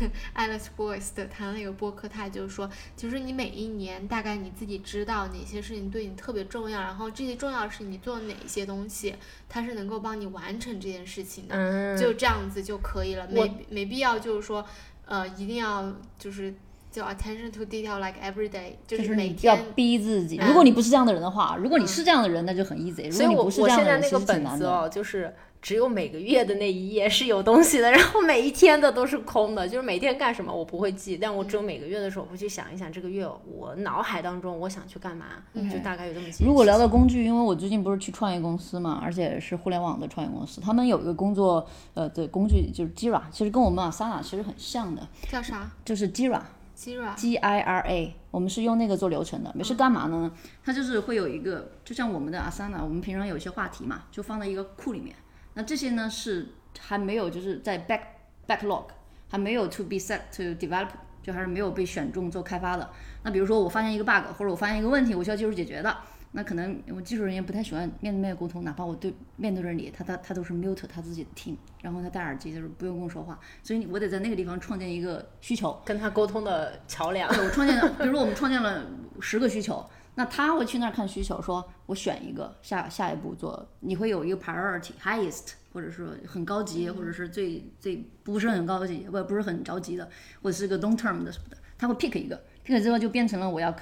[0.36, 9.14] Alice Boyce 的谈了一个播客，他就是说，其实你每一年大概你自己知道哪些事情对你特别重要，然后这些重要的是你做哪些东西，
[9.48, 14.64] 它是能够帮你完成这件事情的，就这样子就可以了，没没必要就是说，
[15.06, 16.54] 呃，一定要就是
[16.90, 20.36] 叫 attention to detail like every day，就是每天要逼自己。
[20.38, 23.10] 如果你不是这样的人的话，如果你是这样的人，那就很 easy。
[23.12, 25.34] 所以我我现在那个本子哦，就是。
[25.64, 35.24] 只有每个月的那一页是有东西的，然后每一天的都是空的，就是每天干什么我不会记，但我只有每个月的时候会去想一想，这个月我脑海当中我想去干嘛，
[35.72, 36.44] 就大概有这么几。
[36.44, 45.08] 如果聊到工具，因为我最近不是去创业公司嘛，而且是互联网的创业公司，他们有一个工作呃的工具就是 Jira，其实跟我们 Asana 其实很像的。
[45.30, 45.70] 叫啥？
[45.82, 46.42] 就是 Jira。
[46.76, 49.50] Jira，G I R A，我们是用那个做流程的。
[49.54, 50.30] 没事干嘛呢？
[50.62, 55.14] 它就是会有一个，就像我们的 Asana，我们平常有一些话题嘛，就放在一个库里面。
[55.54, 58.00] 那这些呢是还没有就是在 back
[58.46, 58.86] backlog
[59.28, 60.88] 还没有 to be set to develop
[61.22, 62.90] 就还是没有被选中做开发的。
[63.22, 65.96] 那比如说我发现一个 bug 或者我发现一个问题，我需要技术解决的，
[66.32, 77.32] 那可能我技术人员不太喜欢面对面沟通，哪怕我对面对着你，他他他都是 mute 他自己的 team，然后他戴耳机就是不用跟我说话，所以我得在那个地方创建一个需求，跟他沟通的桥梁。
[77.32, 78.84] 对我创建了，比如说我们创建了
[79.20, 79.88] 十个需求。
[80.16, 90.08] 那他会去那儿看需求，说我选一个下下一步做，你会有一个 priority highest，或者说很高级，或者是最最不是很高级，不不是很着急的，
[90.42, 93.74] 或者是个 long term 的什么的，他会 pick 一个，pick 之后就变成了我要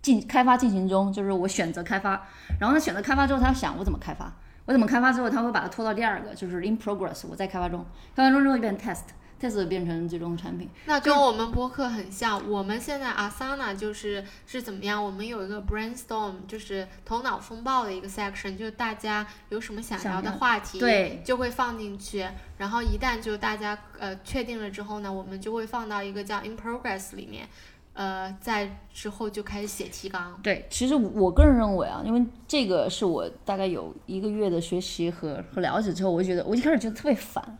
[0.00, 2.26] 进开发进行中，就是我选择开发，
[2.58, 9.04] 然后呢选择开发之后，他要想我怎么开发，我怎么开发之后，他会把它拖到第二个，就是 in progress，我在开发中，开发中之后就变 test。
[9.42, 12.48] 这次变成最终产品，那跟我们播客很像。
[12.48, 15.04] 我们现在 Asana 就是是怎么样？
[15.04, 22.24] 我们有一个 brainstorm，就是头脑风暴的一个 section，就是大家有什么想聊的话题，对，就会放进去。
[22.56, 27.48] 然后一旦就大家呃确定了之后呢，我们就会放到一个叫 in progress 里面，
[27.94, 30.38] 呃，在之后就开始写提纲。
[30.40, 37.58] 对，其实我个人认为啊，因为这个是我大概有一个月的学习和和了解之后，我就觉得我一开始觉得特别烦。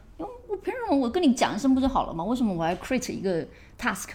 [0.53, 2.23] 我凭什么我跟你讲一声不就好了吗？
[2.23, 3.43] 为什么我还 create 一个
[3.79, 4.11] task，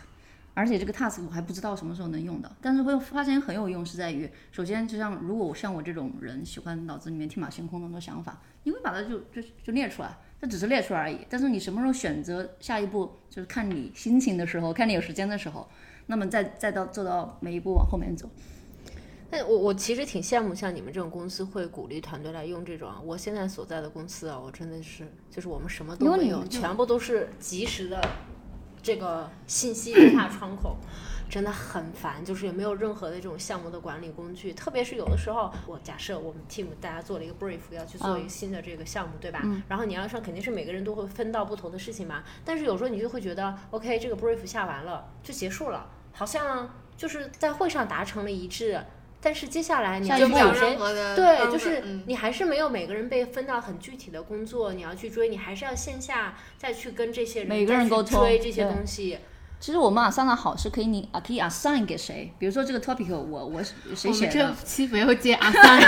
[0.54, 2.52] 而且这个 task 我还不知道什么时候能用到？
[2.62, 11.18] 但是会发现很有用，是在于首先就像如果我像我这种人喜欢脑子里面天马行空那么多想法，你会把它就就就列出来，它只是列出来而已。
[11.28, 15.68] 但是你什么时候选择下一步，就是看你心情的时候，看你有时间的时候，
[16.06, 18.30] 那么再再到做到每一步往后面走。
[19.30, 22.90] 那我我其实挺羡慕像你们这种公司会鼓励团队来用这种。
[23.04, 28.02] 我现在所在的公司啊，我真的是就是我们什么都没有，全部都是及时的
[28.82, 30.78] 这个信息 一下窗口，
[31.30, 32.24] 真的很烦。
[32.24, 39.44] 就是也没有任何的这种项目的管理工具，特别是有的时候，我假设我们 team 大家做了一个 brief 要去做一个新的这个项目，对吧？
[39.68, 42.24] 然后你要上肯定是每个人都会分到不同的事情嘛。
[42.46, 48.82] 但是有时候你就会觉得，OK，这个 brief 下完了就结束了，好像就是在会上达成了一致。
[49.28, 50.78] 但是接下来你要去找谁？
[51.14, 59.18] 对，就是你还是没有每个人被分到很具体的工作，你要去追，你还是要线下再去跟这些人每个人沟通追这些东西。
[59.60, 62.32] 其实我们啊，商量好是可以你啊可以 assign 给谁？
[62.40, 63.62] 比如说这个 topic 我我
[63.94, 64.32] 谁写的？
[64.32, 65.84] 这期没有接 assign。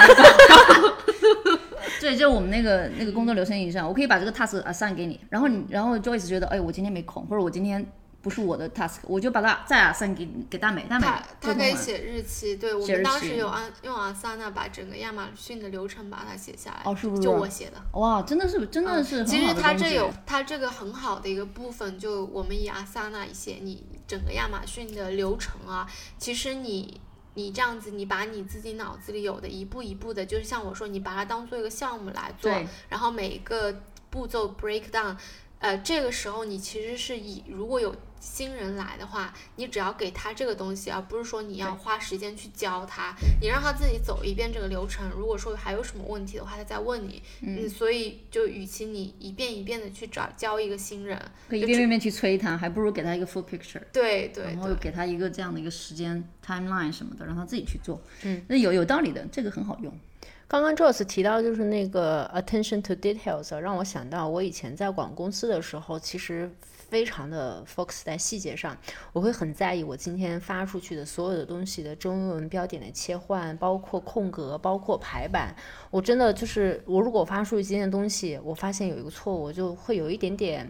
[2.01, 7.89] 对，就我们那个那个工作流程以上，我可以把这个 task assign 给你，然后你然后 Joyce 觉得哎我今天没空，或者我今天。
[8.29, 17.23] 不是我的 task，我就把它再 assign 给给大美，大美他他可以写日期，对我们当时有安用 Asana 把整个亚马逊的流程把它写下来，哦，是不是？
[17.23, 17.81] 就我写的。
[17.99, 25.89] 哇，真的是真的是其实它这有它这个很好的一个部分，就我们以 Asana 写你整个亚马逊的流程啊，
[26.19, 27.01] 其实你。
[27.35, 32.51] 你这样子，你把你自己脑子里有的一步一步的，就是像我说，你把它当做一个项目来做，
[32.89, 33.73] 然后每一个
[34.09, 35.15] 步骤 break down，
[35.59, 37.95] 呃，这个时候你其实是以如果有。
[38.21, 45.09] 新人来的话，你只要给他这个东西，而不是说你要花时间去教他，你让他自己走一遍这个流程。
[45.09, 47.23] 如果说还有什么问题的话，他再问你。
[47.39, 51.17] 嗯，所以就与其你一遍一遍的去找教一个新人，
[51.49, 53.81] 一遍一遍去催他，还不如给他一个 full picture。
[53.93, 54.43] 对对。
[54.43, 58.01] 然后给他一个这样的一个时间 timeline 什么的，让他自己去做。
[58.23, 59.97] 嗯，那有有道理的，这个很好用。
[60.49, 66.51] 刚刚 Joss 提到就是那个 attention to details，让我想到我以前在广公司的时候，其实。
[66.89, 68.75] 非常的 focus 在细节上，
[69.13, 75.55] 我会很在意我今天发出去的所有的东西的中英文标点的切换，包括空格，包括排版。
[75.91, 80.67] 我真的就是，我如果发出去今天的东西，我发现有一个错误，我就会有一点点。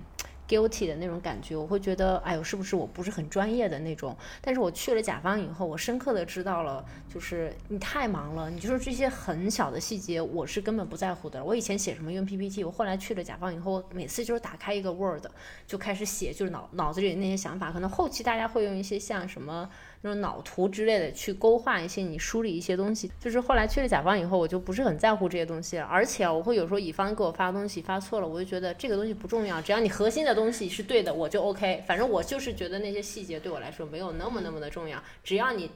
[0.49, 4.17] Guilty 的那种感觉，我会觉得，哎呦，是不是我不是很专业的那种？
[4.41, 11.43] 但是我去了甲方以后，我深刻的知道了，就是你太忙了，你就是这些很小的细节，我是根本不在乎的。
[11.43, 15.23] 我以前写什么用 PPT，我后来去了甲方以后，每次就是打开一个 Word
[15.67, 17.71] 就开始写，就是脑脑子里那些想法。
[17.71, 19.69] 可能后期大家会用一些像什么。
[20.01, 23.12] 那种脑图之类的去勾画一些，你梳理一些东西。
[23.19, 25.83] 就是后来去了甲方以后，我就不是很在乎这些东西了。
[25.83, 31.83] 而且我会有时候乙方给我发东西发错了，我就觉得这个东西不重要，只要你核心的东西是对的，我就 OK。
[31.85, 35.69] 反正我就是觉得那些细节对我来说没有那么那么的重要，只要你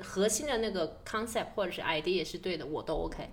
[0.00, 3.28] 核心的那个 concept 或者是 idea 是对的，我都 OK。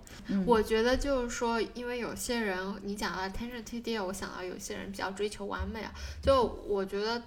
[0.46, 7.20] 我觉得就是说，因为有些人你讲到 attention to detail，我想到有些人比较追求完美啊，就我觉得。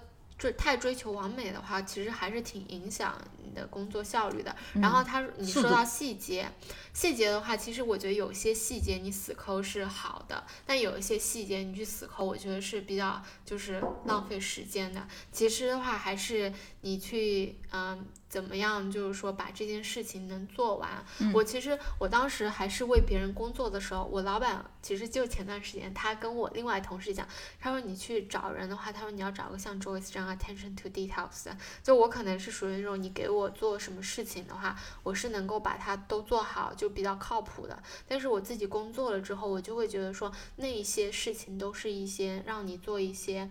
[0.44, 4.54] 追太追求完美的话，其实还是挺影响你的工作效率的。
[4.74, 6.46] 然后他，你说到细节，
[6.92, 15.08] 细节的话，其实我觉得有些细节你死抠是好的，但有一些细节你去死抠，我觉得是比较就是浪费时间的。
[15.32, 16.52] 其实的话，还是
[16.82, 18.04] 你去嗯。
[18.26, 18.90] 怎么样？
[18.90, 20.90] 就是说把这件事情能做完。
[21.32, 27.24] 我其实我当时还是为别人工作的时候，我老板其实就前段时间他跟我另外同事讲，
[27.60, 31.56] 他说你去找人的话，他说你要找个像 Joyce 这样 attention to details 的。
[31.82, 37.82] 就我可能是属于那种你给我做什么事情的话，我是能够把它都做好，就比较靠谱的。
[38.08, 43.50] 但是我自己工作了之后，我就会觉得说那一些事情都是一些让你做一些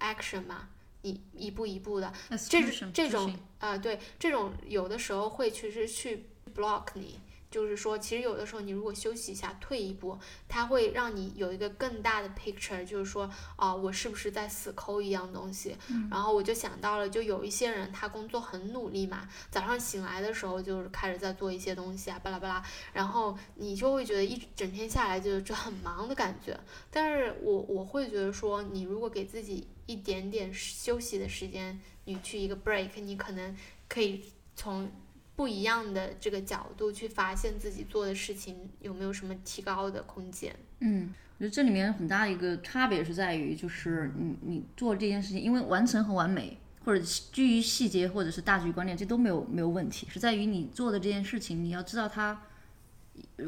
[0.00, 0.68] action 嘛。
[1.04, 2.12] 一一步一步的，
[2.48, 7.18] 这这种啊，对，这种有的时候会其实去 block 你。
[7.52, 15.76] 就是说，其实有的时候你如果休息一下，退一步，它会让你有一个更大的 picture，就是说，哦，我是不是在死抠一样东西？
[16.10, 26.58] 然后我就想到了，就有一些人他工作很努力嘛，早上醒来的时候就是开始在做一些东西啊，巴拉巴拉，然后你就会觉得一整天下来就就很忙的感觉。
[26.90, 33.54] 但是我我会觉得说，你如果给自己一点点休息的时间，你去一个 break，你可能
[33.88, 34.24] 可以
[34.56, 34.90] 从。
[35.34, 40.54] 不一样的这个角度去发现自己做的事情有没有什么提高的空间。
[40.80, 52.42] 嗯，我觉得这里面很大一个差别是在于，就是你你做这件事情，因为完成和完美，或者基于细节，或者是大局观念，这都没有没有问题，是在于你做的这件事情，你要知道它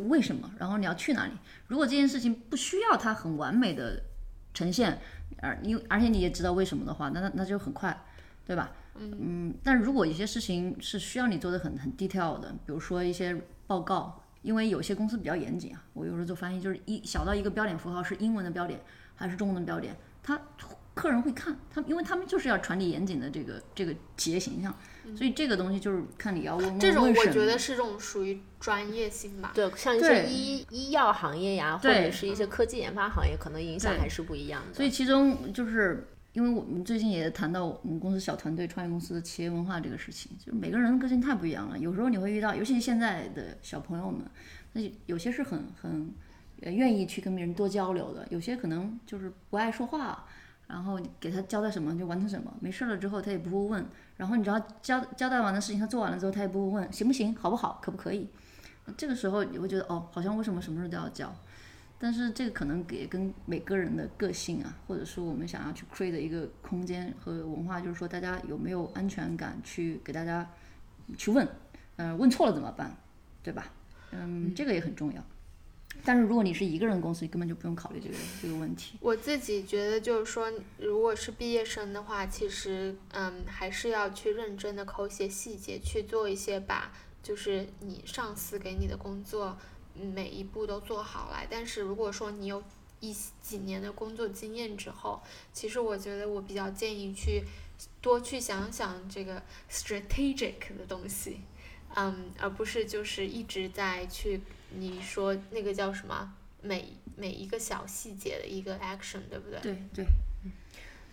[0.09, 1.33] 为什么，然后你要去哪里。
[1.67, 4.03] 如果这件事情不需要它很完美的
[4.55, 4.99] 呈现，
[5.43, 8.05] 而因而且你也知道为什么的话，那那那就很快，
[8.47, 8.73] 对吧？
[8.97, 18.81] 嗯，但如果一些事情是需要你做的很很 detail 的，比如说一些报告，因为有些公司比较严谨啊，我有时候做翻译就是一小到一个标点符号是英文的标点
[19.17, 20.41] 还是中文的标点，他
[20.95, 24.73] 客人会看，他因为他们就是要传递严谨的这个这个企业形象，
[25.17, 34.75] 所以这个东西就是看你要问这种我觉得是这种属于专业性吧，对，像一些医医药行业呀，或者是一些科技研发行业，可能影响还是不一样的。
[34.75, 36.07] 所以其中就是。
[36.35, 41.79] 因为我们最近也谈到我们公司小团队创业公司的企业文化这个事情，就是每个人的个性太不一样了。
[41.79, 44.21] 有时候你会遇到，尤其现在的小朋友们，
[44.73, 46.13] 那有些是很很
[46.59, 50.27] 愿意去跟别人多交流的，有些可能就是不爱说话，
[50.67, 53.87] 然后给他交代什么就完成什么，没事了之后他也不会问。
[54.17, 58.29] 然后你只要交交代完的事情他做完了之后，他也不会问行不行、好不好、可不可以。
[58.97, 61.33] 这个时候你会觉得哦，好像为什么什么事都要交？
[62.05, 70.47] 但是这个可能也跟每个人的个性啊，或者说我们想要去 create 的一个空间和文化，就是说大家有没有安全感去给大家
[71.17, 71.49] 去问，
[71.97, 72.95] 嗯，问错了怎么办，
[73.43, 73.73] 对吧？
[74.11, 75.25] 嗯，这个也很重要。
[76.05, 78.99] 但是如果你是一个人公司，你根本就不用考虑这个这个问题。
[79.01, 86.93] 我自己觉得就是说，如果是毕业生的话，其实嗯，还是要去认真的抠一些细节，去做一些把
[87.23, 89.57] 就是你上司给你的工作。
[89.95, 92.63] 每一步都做好来，但是如果说你有
[93.01, 95.23] 一几年的工作经验之后，
[95.53, 97.43] 其实我觉得我比较建议去
[98.01, 101.41] 多去想想这个 strategic 的东西，
[101.95, 104.41] 嗯，而不是就是一直在去
[104.71, 109.61] 你说那个叫什么每每一个小细节的一个 action，对不对？
[109.61, 110.07] 对对。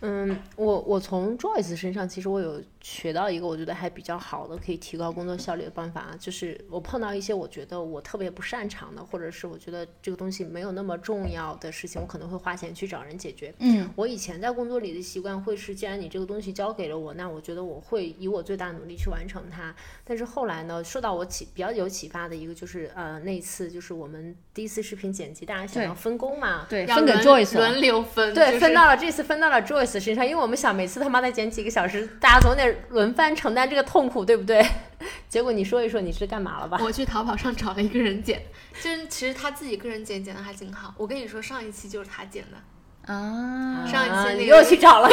[0.02, 13.54] 嗯，我我从 Joyce 身上，其实我有学到一个我觉得还比较好的可以提高工作效率的办法，就是我碰到一些我觉得我特别不擅长的，或者是我觉得这个东西没有那么重要的事情，我可能会花钱去找人解决。
[13.58, 19.72] 嗯，我以前在工作里的习惯会是，既然你这个东西交给了我，那我觉得我会以我最大努力去完成它。
[20.02, 29.91] 但是后来呢，受到我启比较有启发的一个就是呃那次就是我们第一次视频剪辑，大家想要分工嘛，对，分给 Joyce 轮流分，对，分到了这次分到了 Joyce。
[30.00, 34.64] 身上，因为我们想每次他妈的剪几个小时，大家总得轮番承担这个痛苦，对不对？
[35.28, 36.78] 结果你说一说你是干嘛了吧？
[36.82, 38.42] 我去淘宝上找了一个人剪，
[38.82, 40.94] 就是其实他自己个人剪剪的还挺好。
[40.96, 42.58] 我跟你说，上一期就是他剪的。
[43.06, 45.08] 啊，上一期你又去找了，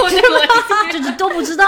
[0.91, 1.65] 这这都不知道。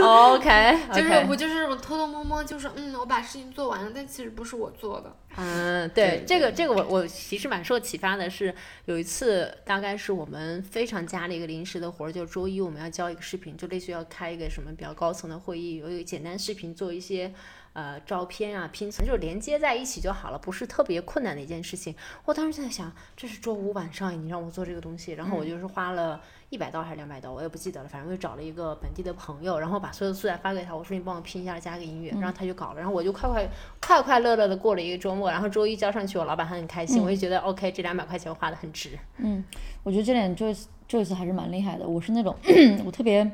[0.34, 5.14] OK， 就是我就是我偷偷摸摸，就是嗯，我把事情做完了，但其实不是我做的。
[5.36, 8.54] 嗯，对，这个这个我我其实蛮受启发的，是
[8.86, 17.30] 有一次大概是我们非常加了一个临时的活儿，就是周一我们要交一个视频，就类似于要开一个什么比较高层的会议，有一个简单视频做一些。
[17.74, 21.94] 呃，照片啊，拼成就是连接在一起就好了，不是特别困难的一件事情。
[22.24, 26.20] 我当时就在想，这是周五晚上你让我做这个东西，然后我就是花了
[26.50, 33.48] 一百刀还是两百刀，我也不记得了，反正就找了一个本地的朋友，然后把所有的素材发给他，我说你帮我拼一下，加个音乐，然后他就搞了，然后我就快快
[33.80, 38.98] 快快乐乐的过了一个周末，然后周一交上去，我老板还很开心，我就觉得 OK，这两百块钱花的很值。
[39.16, 39.42] 嗯，
[39.82, 42.36] 我觉得这点 Joyce Joyce 还是蛮厉害的，我是那种
[42.84, 43.30] 我特别，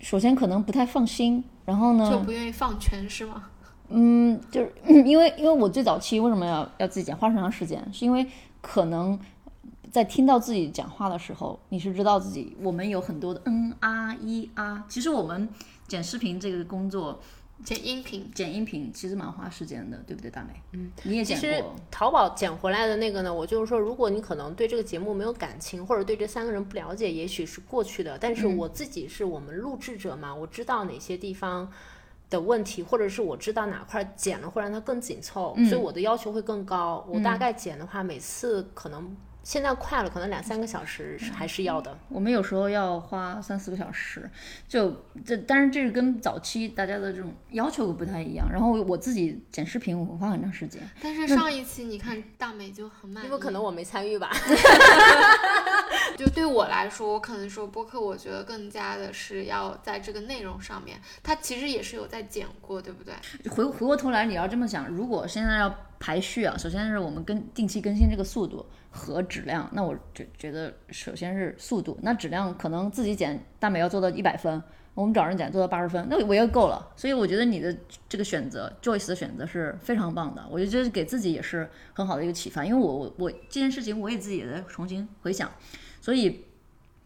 [0.00, 3.48] 首先可能不太放心，然后呢就不愿意放权是吗？
[3.90, 4.72] 嗯，就是
[5.04, 8.26] 因为因为我最早期为什么要要自己讲，花这么长时间，是因为
[8.60, 9.18] 可能
[9.90, 15.48] 在听到自己讲话的时候，你是知道自己我们有很多的嗯啊一啊，其实我们
[15.88, 17.20] 剪视频这个工作，
[17.64, 20.50] 剪音频剪音频其实蛮花时间的，对不对，大美？
[20.72, 21.40] 嗯，你也剪过。
[21.40, 28.16] 其实淘宝捡回来的那个呢，我就是说，如果你可能对这个节目没有感情，或者对这三个人不了解，也许是过去的。
[28.18, 31.68] 但是我自己是我们录制者嘛，我知道哪些地方。
[32.30, 37.04] 的问题，或者是我知道哪块剪了会让它更紧凑，所以我的要求会更高。
[37.08, 41.98] 我大概剪的话，每次可能现在快了，可能两三个小时还是要的。
[42.08, 44.30] 我们有时候要花三四个小时，
[44.68, 48.46] 就这，但是这是跟早期大家的这种要求不太一样。
[48.52, 50.80] 然后我自己剪视频，我会花很长时间。
[51.02, 54.30] 但是上一期你看大美就很慢，因为可能我没参与吧。
[56.60, 63.14] 我来说，我可能说播客，我觉得更加的是要在这个内容上面，它其实也是有在剪过，对不对？
[63.50, 76.92] 回回过头来，你要这么想，如果现在要排序啊，首先是我们跟定期更新这个速度和质量，那我觉觉得首先是速度，那质量可能自己剪大美要做到一百分，我们找人剪做到八十分，那我也够了。
[76.94, 77.74] 所以我觉得你的
[78.06, 85.50] 这个选择，Joyce 的选择是非常棒的，我觉得这是给自己也是很好的一个启发，因为我我我这件事情我也自己也在重新回想。
[86.02, 86.46] 所以，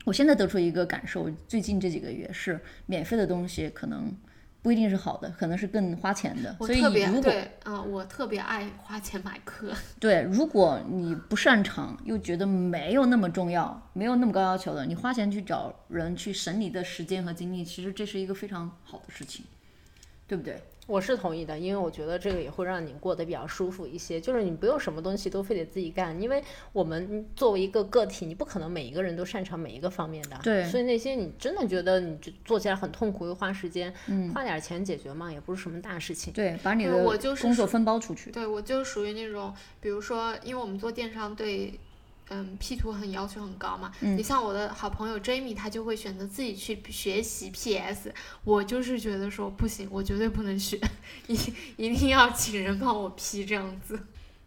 [0.05, 4.14] 我现在得出一个感受，最近这几个月是免费的东西可能
[4.62, 6.55] 不一定是好的，可能是更花钱的。
[6.59, 7.32] 所以，如果
[7.64, 9.72] 啊，我特别爱花钱买课。
[9.98, 19.44] 对，如果你不擅长，又觉得没有那么重要，没有那么高要求的，你花钱去找人去省你的时间和精力，其实这是一个非常好的事情，
[20.26, 20.62] 对不对？
[20.87, 24.20] 我是同意的，因为我觉得这个也会让你过得比较舒服一些。
[24.20, 30.39] 就是你不用什么东西都非得自己干，因为我们作为一个个体，你不可能每一个人都擅长每一个方面的。
[30.43, 30.64] 对。
[30.66, 36.32] 所以那些你真的觉得你做起来很痛苦又花时间，嗯，花点钱解决嘛，也不是什么大事情。
[36.32, 36.93] 对，把你的
[37.41, 38.30] 工作分包出去。
[38.30, 41.78] 对，我就属于那种，比如说，因为我们做电商，对。
[42.31, 43.93] 嗯，P 图很要求很高嘛。
[44.01, 48.12] 你像我的好朋友 Jamie，他就会选择自己去学习 PS。
[48.45, 50.81] 我就是觉得说不行，我绝对不能学，
[51.29, 51.35] 一
[51.77, 53.99] 一定要请人帮我 P 这样子。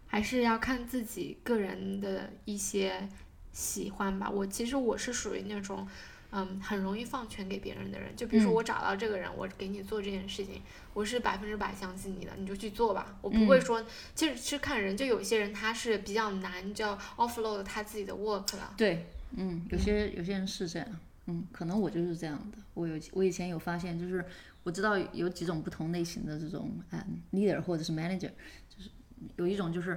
[0.08, 3.10] 还是要看自己个人的一些
[3.52, 4.30] 喜欢吧。
[4.30, 5.88] 我其实我是属于那种。
[6.32, 10.62] 嗯，很容易放权给别人的人，就比如说我找到这个人，我给你做这件事情，
[10.94, 13.82] 我是百分之百相信你的，你就去做吧，我不会说，
[14.14, 18.74] 其实是看人，就有些人他是比较难，叫 offload 他自己的 work 了。
[18.76, 19.08] 对，
[19.38, 20.88] 嗯，有些有些人是这样，
[21.28, 24.24] 嗯，可能我就是这样的，我有我以前有发现，就是
[24.64, 28.32] 我知道有几种不同类型的这种嗯 leader 或者是 manager，
[28.68, 28.90] 就是
[29.38, 29.92] 有一种就是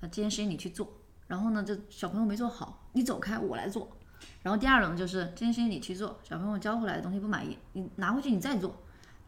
[0.00, 0.92] 啊这件事情你去做，
[1.28, 3.96] 然后呢这小朋友没做好，你走开，我来做。
[4.42, 8.74] 然后第二种就是这件事情你去做，小朋友教回来的东西不满意，你拿回去你再做，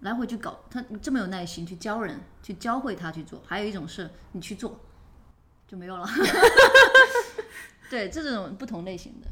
[0.00, 3.42] 来回去搞，他这么有耐心去教人，去教会他去做。
[3.46, 4.80] 还有一种是你去做，
[5.66, 6.06] 就没有了。
[7.90, 9.28] 对，这种不同类型的。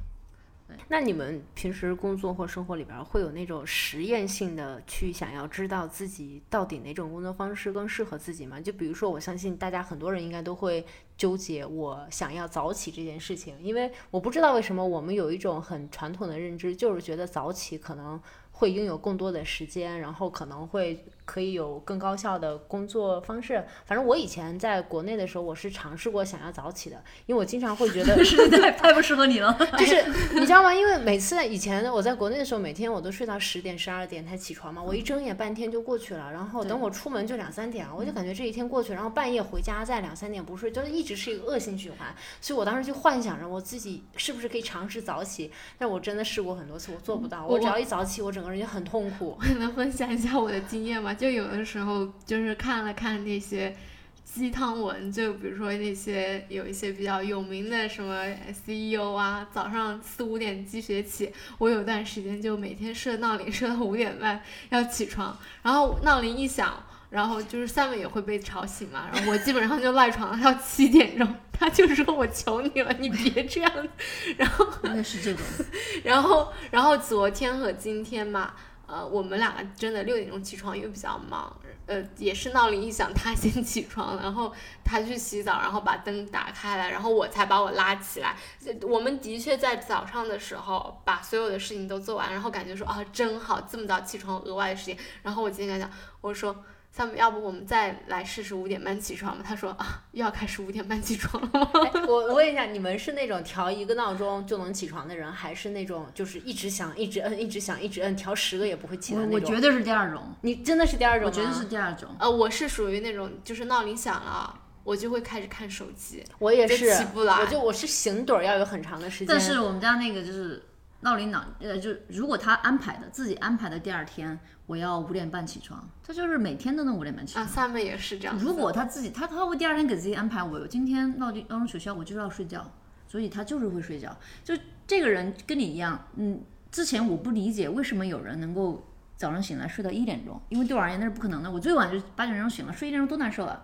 [0.89, 8.61] 那你们平时工作或生活里边会有那种实验性的去想要知道自己到底哪种工作方式更适合自己吗？
[8.61, 10.85] 就比如说，我相信大家很多人应该都会
[11.17, 18.21] 纠结我想要早起这件事情，因为我不知道为什么我们有一种很传统的认知，就是觉得早起可能
[18.53, 21.05] 会拥有更多的时间，然后可能会。
[21.31, 23.65] 可以有更高效的工作方式。
[23.85, 29.57] 反正我以前在国内的时候，我是尝试过想要早起的，因为我经常会觉得 实在太不适合你了。
[29.79, 30.05] 就是
[30.35, 30.75] 你知道吗？
[30.75, 42.13] 因为每次以前我在国内的时候，每天我都睡到十点、十二点才起床嘛，我一睁眼半天就过去了，然后等我出门就两三点了，我就感觉这一天过去，然后半夜回家再两三点不睡，就是一直是一个恶性循环。
[42.41, 47.47] 所以我当时就幻想着我自己是不是可以尝试早起，但我真的试过很多次，我做不到。
[47.47, 49.39] 我只要一早起，我整个人就很痛苦。
[49.39, 51.15] 我能分享一下我的经验吗？
[51.21, 53.77] 就有的时候就是看了看那些
[54.25, 64.41] 鸡汤文，就比如说那些有一些比较有名的什么 CEO 啊，早上四五点鸡血起，我有段时间就每天设闹铃设到五点半
[64.71, 73.71] 要起床，然后闹铃一响，然后就是三 m 也会被吵醒嘛，然后我基本上就赖床到七点钟，他就说我求你了，你别这样，
[74.39, 75.45] 然后也是这种，
[76.03, 78.55] 然后然后昨天和今天嘛。
[78.91, 84.53] 呃，我们两个真的六点钟起床，因为比较忙，呃，也是闹铃一响，他先起床，然后
[84.85, 88.37] 他去洗澡，然后把灯打开来，然后我才把我拉起来。
[88.83, 94.97] 我们的确在早上的时候把所有的事情都做完，然后感觉说啊，真好，这么早起床，额外的时间。
[95.23, 96.57] 然后我今天跟他讲，我说。
[96.93, 99.45] 下面要不我们再来试试五点半起床吧？
[99.47, 101.71] 他说啊，又要开始五点半起床了吗？
[102.07, 109.35] 我我问一下，你们是那种调一个闹钟就能起床的人，还是那种就是一直响、一直摁、一直响、一直摁，调十个也不会起的那种？
[109.35, 110.35] 我绝对是第二种。
[110.43, 111.27] 你真的是第二种？
[111.27, 112.09] 我觉得是第二种。
[112.19, 116.25] 呃，我是属于那种，就是闹铃响了，我就会开始看手机。
[116.41, 117.37] 我也是，起不来。
[117.37, 119.29] 我就我是醒盹儿要有很长的时间。
[119.29, 120.61] 但是我们家那个就是
[121.01, 124.39] 闹铃闹，呃，就如果他安排的自己安排的第二天。
[124.67, 127.45] 我要五点半起床，他就是每天都能五点半起床。
[127.45, 128.39] 啊，萨妹也是这样。
[128.39, 132.65] 如果他自己，他他会第二天给自己安排，我今天闹铃闹钟取消，我就要睡觉，
[133.09, 134.17] 所以他就是会睡觉。
[134.45, 134.55] 就
[134.87, 136.41] 这个人跟你一样，嗯，
[136.71, 138.87] 之前我不理解为什么有人能够
[139.17, 141.51] 早上醒来睡到一点钟，因为对我而言那是不可能的。
[141.51, 143.61] 我最晚就八点钟醒了，睡一点钟多难受啊。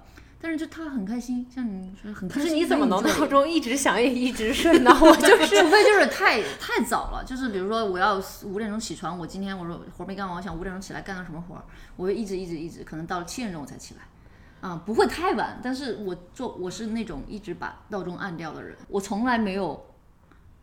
[0.47, 2.43] 但是就他很开心，像你说很开心。
[2.45, 4.97] 可是你怎么能闹钟一直响也一直睡呢？
[5.03, 11.65] 我就 是，除非就是太太早了，就是比如说我要五点钟起床，我今天我说活没干完，我想五点钟起来干个什么活儿，
[11.97, 15.59] 我就一直一直一直，可能到了七点钟我才起来，啊，不会太晚。
[15.61, 19.85] 但是我做我是那种一直把闹钟按掉的人，我从来没有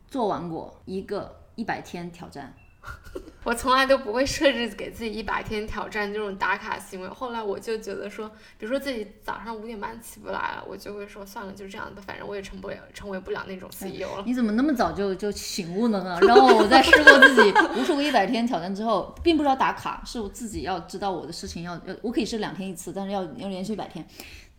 [0.08, 2.54] 做完过一个一百天挑战。
[3.44, 7.08] 我从来都不会设置给自己一百天挑战这种打卡行为。
[7.10, 8.28] 后来我就觉得说，
[8.58, 14.24] 比如说自己早上五点半起不来了，我就会说算了，就这样的，反正我也成不了，成为不了那种 CEO 了。
[14.26, 16.18] 你怎么那么早就就醒悟了呢？
[16.22, 24.06] 然后我在试过自己无数个一百天挑战之后，并不知道打卡，是我自己要知道我的事情要要，我可以是两天一次，但是要要连续一百天，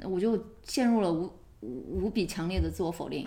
[0.03, 3.27] 我就陷入了无无比强烈的自我否定。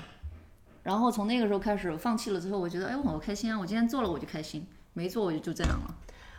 [0.83, 3.59] 然后从那个时候开始放弃了之后，我觉得哎，我好开心啊！
[3.59, 4.65] 我今天做了我就开心。
[4.97, 5.95] 没做我就就这样了。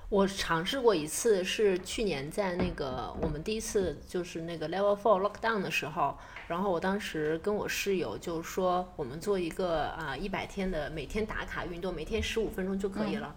[0.09, 13.37] 我尝试过一次，是去年在那个我们第一次就是那个 Level Four Lockdown 的时候，然后我当时跟我室友就说，我们做一个啊一百天的每天打卡运动，每天十五分钟就可以了。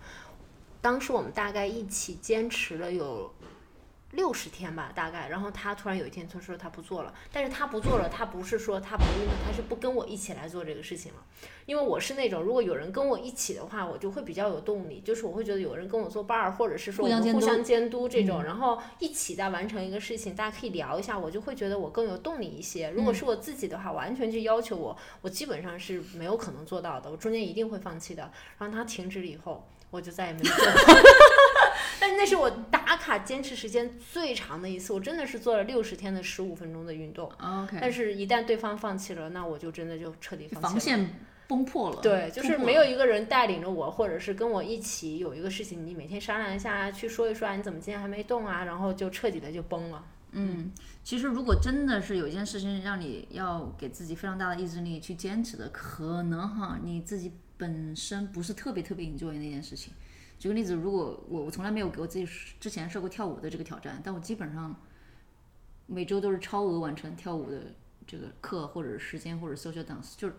[0.82, 3.32] 当时我们大概一起坚持了有。
[4.12, 5.30] 六十天吧，大概。
[5.30, 11.20] 然后他突然有一天他说他不做了，但是他不做了，他不是说他不运动，他是不跟我一起来做这个事情了。
[11.66, 22.90] 因为我是那种如果有人跟我一起的话，我就会比较有动力，就是我会觉得有人跟我做伴儿，或者是说我们互相监督这种，然后一起在完成一个事情，大家可以聊一下，我就会觉得我更有动力一些。
[22.90, 28.30] 如果是我自己的话，完全去要求我，我基本上是没有可能做到的，我中间一定会放弃的。
[28.58, 30.54] 然后他停止了以后，我就再也没做。
[32.00, 37.32] 但那是我打卡坚持时间最长的一次，我真的是做了六十天的十五分钟的运动。
[37.40, 37.78] OK。
[37.80, 40.70] 但是，一旦对方放弃了，那我就真的就彻底放弃。
[40.70, 41.10] 防线
[41.48, 42.02] 崩破了。
[42.02, 48.64] 对，就是没有一个人带领着我，或者是跟我一起有一个事情，你每天商量一下，去说一说啊，你怎么今天还没动啊？
[48.64, 50.04] 然后就彻底的就崩了。
[50.34, 50.72] 嗯，
[51.04, 59.94] 其实如果真的是有一件事情让你要给自己非常大的意志力去坚持的，可能哈你自己本身不是特别特别 enjoy 那件事情。
[60.42, 62.28] 举个例子，如果我我从来没有给我自己
[62.60, 64.76] 之前设过跳舞的这个挑战，但我基本上
[65.86, 67.62] 每周都是超额完成跳舞的
[68.08, 70.34] 这个课或者时间或者 social dance，就是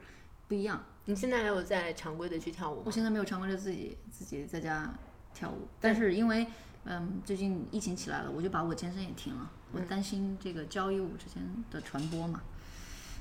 [0.49, 0.85] 不一样。
[1.05, 2.83] 你现在还有在常规的去跳舞？
[2.85, 4.93] 我现在没有常规的自己自己在家
[5.33, 6.49] 跳舞，但是因为
[6.85, 11.41] 嗯最近疫情起来了，我就把我健身也停了，我担心这个交谊舞之间
[11.71, 12.43] 的传播嘛。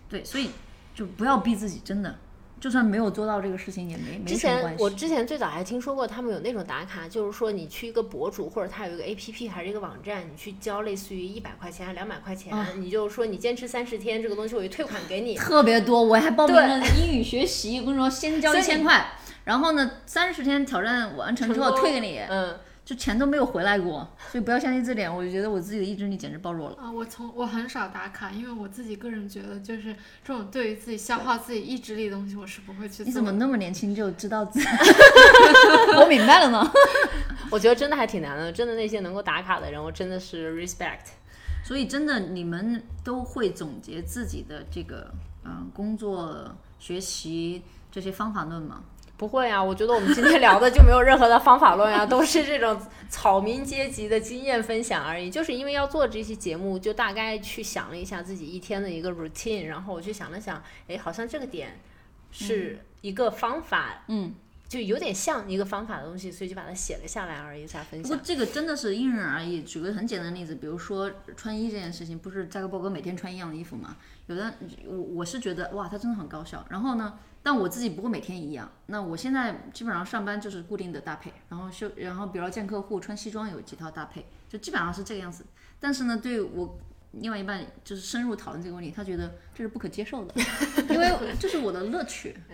[0.10, 0.50] 对，所以
[0.96, 2.18] 就不要逼自己，真的。
[2.62, 4.78] 就算没有做到这个事情也没没什么关系。
[4.78, 15.36] 前我之前最早还听说过，他们有那种打卡，就是说你去一个博主或者他有一个 A P P 还是一个网站，你去交类似于一百块钱还两百块钱，你就说你坚持三十天，这个东西我就退款给你。
[15.36, 19.14] 特别多，我还报名了英语学习，我跟你说，先交一千块，
[19.46, 22.56] 然后呢，三十天挑战完成之后退给你，嗯。
[22.92, 25.10] 就钱都没有回来过，所以不要相信这点。
[25.10, 26.92] 我就觉得我自己的意志力简直暴弱了啊！
[26.92, 33.06] 我从我很少打卡，因为我自己个人觉得，就是这种对于自己消耗自己意志力的东西，我是不会去做。
[33.06, 34.68] 你怎么那么年轻就知道自己？
[35.96, 36.70] 我明白了呢。
[37.50, 41.12] 我觉得真的还挺难的，真的那些能够打卡的人，我真的是 respect。
[41.64, 45.10] 所以真的，你们都会总结自己的这个
[45.46, 48.84] 嗯工作、学习这些方法论吗？
[49.22, 52.76] 不会啊，我觉得我们今天聊的就没有任何的方法论啊， 都是这种
[53.08, 55.30] 草民阶级的经验分享而已。
[55.30, 61.80] 就是因为要做这期节目，就大概去想了一下自己一天的一个 routine，然后我去想了想，哎，好像这个点
[62.32, 64.34] 是一个方法，嗯，
[64.68, 68.02] 就有点像一个方法的东西，所以就把它写了下来而已，才分享。
[68.02, 69.62] 不过这个真的是因人而异。
[69.62, 73.98] 举个很简单的例子，比如说穿衣这件事情，不是扎克伯格每天穿一样的衣服吗？
[74.26, 74.52] 有的
[74.88, 76.66] 我我是觉得哇，他真的很高效。
[76.68, 77.20] 然后呢？
[77.44, 78.72] 但我自己不会每天一样。
[78.86, 85.46] 那我现在基本上上班就是固定的搭配，然后休，然后比如见客户穿西装有几套搭配，就基本上是这个样子。
[85.80, 86.78] 但是呢，对我
[87.12, 90.36] 另外一半就是深入讨论这个问题，他觉得这是不可接受的，
[90.90, 92.36] 因为这是我的乐趣。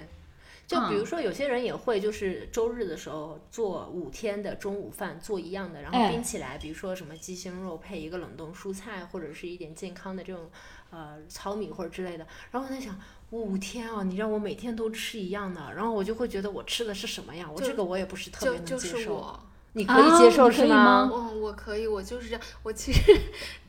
[0.68, 10.51] 就比如说有些人也会，就是周日的时候做五天的中午饭，做一样的，然后冰起来，比如说什么鸡胸肉配一个冷冻蔬菜，或者是一点健康的这种
[10.91, 12.28] 呃糙米或者之类的。
[12.51, 12.99] 然后我在想。
[13.30, 14.03] 五天啊！
[14.03, 17.45] 你让我每天都吃一样的，然后我就会觉得我吃的是什么呀？
[17.53, 19.38] 我这个我也不是特别能接受。
[19.78, 21.09] 你可以接受是吗？
[21.13, 22.41] 嗯，我可以，我就是这样。
[22.63, 23.15] 我其实，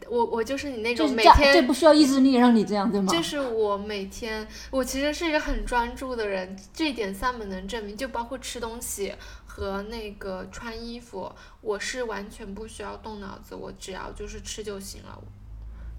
[0.08, 3.12] 我我就是你那种每天这不需要意志力让你这样对吗？
[3.12, 7.94] 就是我每天，我其实是一个很专注的人，这一点三本能证明。
[7.94, 9.12] 就包括吃东西
[9.44, 11.30] 和那个穿衣服，
[11.60, 15.18] 我是完全不需要动脑子，我只要就是吃就行了。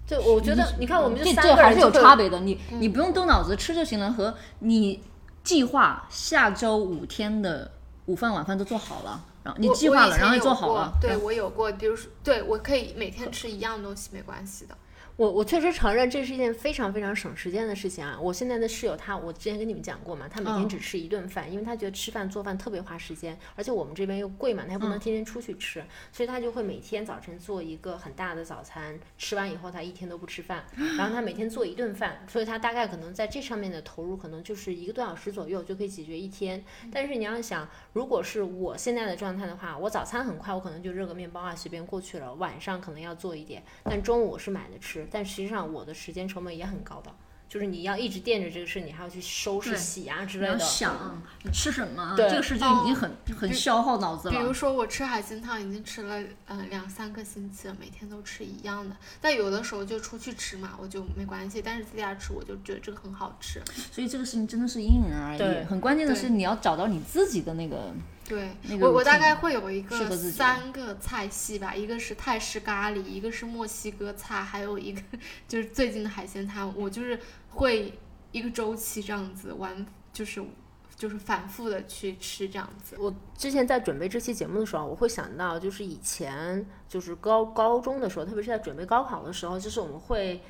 [0.08, 2.40] 对，我觉得你看，我们这这还是有差别的。
[2.40, 5.00] 你你不用动脑子吃就行了，和你
[5.44, 7.70] 计划下周五天的
[8.06, 10.92] 午饭晚饭都做好了，然后你计划了，然后做好了。
[11.00, 14.76] 对我有过，比如说，对我可以每天吃一样东西，没关系的。
[15.20, 18.18] 我我确实承认这是一件非常非常省时间的事情啊！
[18.18, 30.64] 我现在的室友他，我之前跟你们讲过嘛，他每天只吃一顿饭，因为他觉得吃饭做饭特别花时间，而且我们这边又贵嘛，他又不能天天出去吃，所以他就会每天早晨做一个很大的早餐，吃完以后他一天都不吃饭，
[30.96, 36.64] 然后他每天做一顿饭，所以他大概可能在这上面的投入可能就是一个多小时左右就可以解决一天。
[36.90, 45.06] 但是你要想，如果是我现在的状态的话，我早餐很快，我可能就热个面包啊，随便过去了，晚上可能要做一点，但中午我是买的吃。
[45.10, 47.10] 但实际上，我的时间成本也很高的，
[47.48, 50.58] 就是你要一直惦着这个事，你还要去收拾、洗啊之类的。
[50.58, 54.34] 想你吃什么，这个事就已经很很消耗脑子了。
[54.34, 58.96] 比如说，我吃海鲜汤已经吃了嗯两三个星期了，每天都吃一样的。
[59.20, 61.60] 但有的时候就出去吃嘛，我就没关系。
[61.60, 63.60] 但是自家吃，我就觉得这个很好吃。
[63.90, 65.64] 所以这个事情真的是因人而异。
[65.64, 67.92] 很关键的是你要找到你自己的那个。
[68.30, 75.02] 对，我我大概会有一个三个菜系吧，一个是泰式咖喱，一个是墨西哥菜，还有一个
[75.48, 76.72] 就是最近的海鲜汤。
[76.76, 77.18] 我就是
[77.48, 77.98] 会
[78.30, 80.40] 一个周期这样子玩，就是
[80.94, 82.94] 就是反复的去吃这样子。
[83.00, 90.36] 我之前在准备这期节目的时候，我会想到就是以前就是高高中的时候，特别是在准备高考的时候，就是我们会。
[90.36, 90.40] 嗯，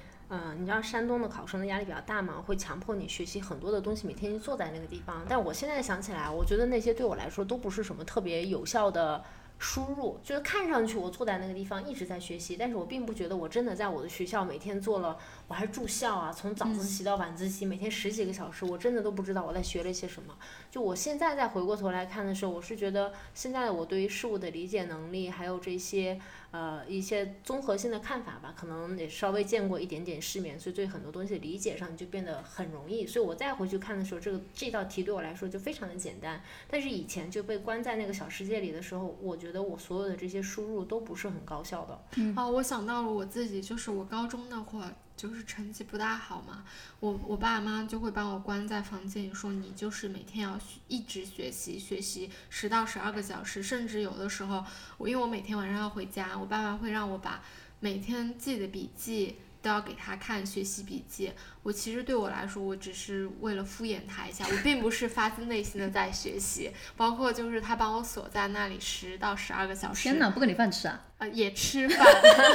[0.58, 5.24] 你知道山东的考生的压力比较大嘛，会强迫你学习很多的东西，每天就坐在那个地方。
[5.28, 9.24] 但我现在想起来，我觉得那些对我来说都不是什么特别有效的。
[9.62, 15.18] 输入就是看上去我坐在那个地方一直在学习，但是我并不觉得我真的在我的学校每天做了，
[15.48, 20.34] 我还是住校啊，从早自习到晚自习，每天十几个小时，我真的都不知道我在学了一些什么。
[20.70, 26.18] 就我现在再回过头来看的时候，我是觉得现在的我对于事物的理解能力，还有这些
[26.50, 33.06] 呃一些综合性的看法吧，可能也稍微见过一点点世面，所以对很多东西理解上就变得很容易。
[33.06, 36.42] 所以我再回去看的时候，这个这道题对我来说就非常的简单。
[36.68, 39.60] 但是以前就被关在那个小世界里的时候，我觉得。
[39.70, 42.02] 我所有的这些输入都不是很高效的。
[42.16, 46.64] 嗯、啊，我想到了我自己，就是我高中那会儿，就是成绩不大好嘛，
[46.98, 50.58] 我我爸妈就会把我关在房间里，说你就是每天要
[50.88, 54.64] 一直学习，学习十到十二个小时，甚至有的时候，
[54.96, 57.42] 我因为我每天晚上要回家，我爸爸会让我把
[57.80, 59.36] 每天记的笔记。
[59.62, 61.32] 都要给他看学习笔记。
[61.62, 66.72] 我其实对我来说，我只是为了敷衍他一下，我并不是发自内心的在学习。
[66.96, 70.02] 包括就是他把我锁在那里十到十二个小时。
[70.02, 71.04] 天哪，不给你饭吃啊？
[71.18, 72.06] 呃，也吃饭，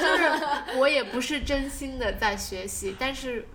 [0.01, 3.47] 就是我也不是真心的在学习，但是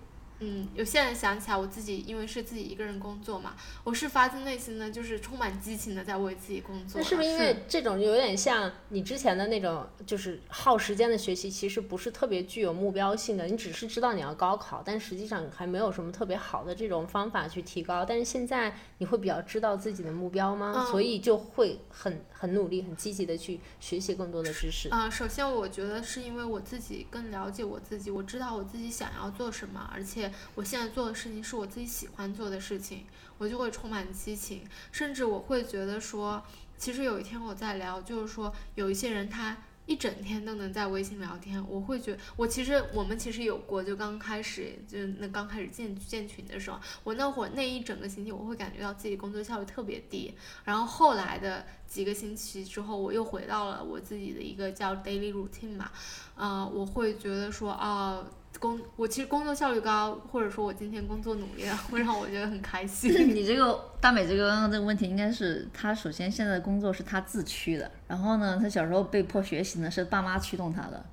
[0.43, 6.99] 嗯，有现在想起来，我自己因为是自己一个人工作嘛，我是发自内心的，就是充满激情的在为自己工作。
[6.99, 13.45] 那是不是因为这种有点像你之前的那种，就是耗时间的学习，其实不是特别具有目标性的？
[13.45, 18.03] 你只是知道你要高考，但实际上还没有什么特别好的这种方法去提高。
[18.03, 20.87] 但是现在你会比较知道自己的目标吗？
[20.89, 24.89] 所以就会很很努力、很积极的去学习更多的知识。
[24.89, 30.30] 啊，首先我觉得是因为我自己更了解我自己，我知道我自己想要做什么，而且。
[30.55, 33.05] 我现在做的事情是我自己喜欢做的事情，
[33.37, 36.43] 我就会充满激情，甚至我会觉得说，
[36.77, 39.57] 其实有一天我在聊，就是说有一些人他
[39.87, 55.91] 一整天都能在微信聊天，我会觉我其实我们其实有过，就刚开始就那刚开始建建群的时候，我那会儿那一整个星期我会感觉到自己工作效率特别低，然后后来的几个星期之后，我又回到了我自己的一个叫 daily routine 嘛，
[56.35, 58.23] 啊，我会觉得说啊。
[58.61, 63.11] 工我其实工作效率高，或者说我今天工作努力了，会让我觉得很开心。
[63.33, 71.03] 你这个大美这个刚刚这个问题，应该是他首先现在的工作是他自驱的，然后呢，他小时候被迫学习呢是爸妈驱动他的，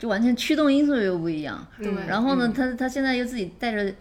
[0.00, 1.64] 就完全驱动因素又不一样。
[1.78, 1.94] 对。
[2.08, 3.94] 然后呢，他他现在又自己带着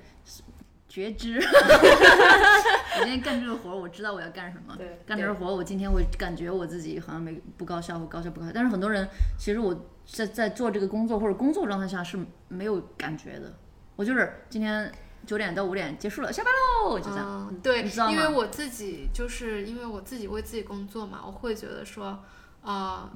[0.89, 4.75] 觉知，我今天干这个活，我知道我要干什么。
[4.75, 4.99] 对。
[5.05, 8.51] 干这个活，我今天我感觉我自己好像没不高效，或高效不高效。
[8.53, 9.85] 但是很多人其实我。
[10.11, 12.17] 在在做这个工作或者工作状态下是
[12.47, 13.53] 没有感觉的，
[13.95, 14.91] 我就是今天
[15.23, 17.55] 九点到五点结束了，下班喽，就这样。
[17.61, 22.23] 对，因为我自己就是因为我自己为自己工作嘛，我会觉得说，
[22.63, 23.11] 啊。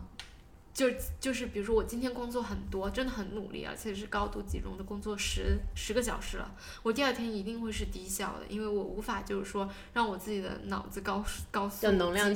[0.73, 0.87] 就
[1.19, 6.51] 就是比如说我今天工作很多，真的很努力，而且是高度集中的工作十十个小时了，
[6.81, 11.85] 我第二天一定会是低效的，因为我无法就是说让我自己的脑子高高速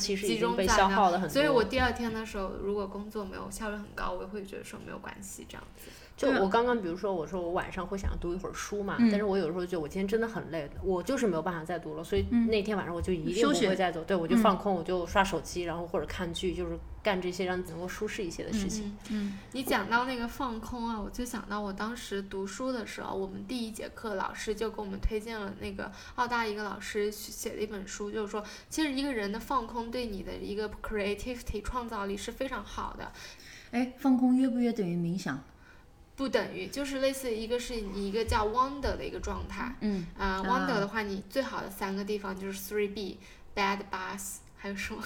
[0.05, 5.89] 集中在那，所以我第二天的时候如果工作没有效率很高，我也会觉得说没有关系这样子。
[6.15, 16.77] 就我刚刚比如说我说我晚上会想读一会儿书嘛，但是我有时候觉得我今天真的很累，我就是没有办法再读了，所以那天晚上我就一定不会再读，对我就放空，我就刷手机，然后或者看剧，就是。
[17.07, 18.97] 干这些让你能够舒适一些的事情。
[19.09, 33.09] 嗯，你讲到那个放空啊，我就想到我当时读书的时候，我们第一节课老师就给我们推荐了那个澳大一个老师写的一本书，就是说，其实一个人的放空对你的一个 creativity 创造力是非常好的。
[33.71, 35.41] 哎，放空约不约等于冥想？
[36.17, 39.73] 不等于，就是类似一个是你一个叫 wonder 的一个状态。
[39.79, 40.05] 嗯。
[40.17, 45.01] 啊，wonder 的话，你最好的三个地方就是 three B，bad bath，还有什么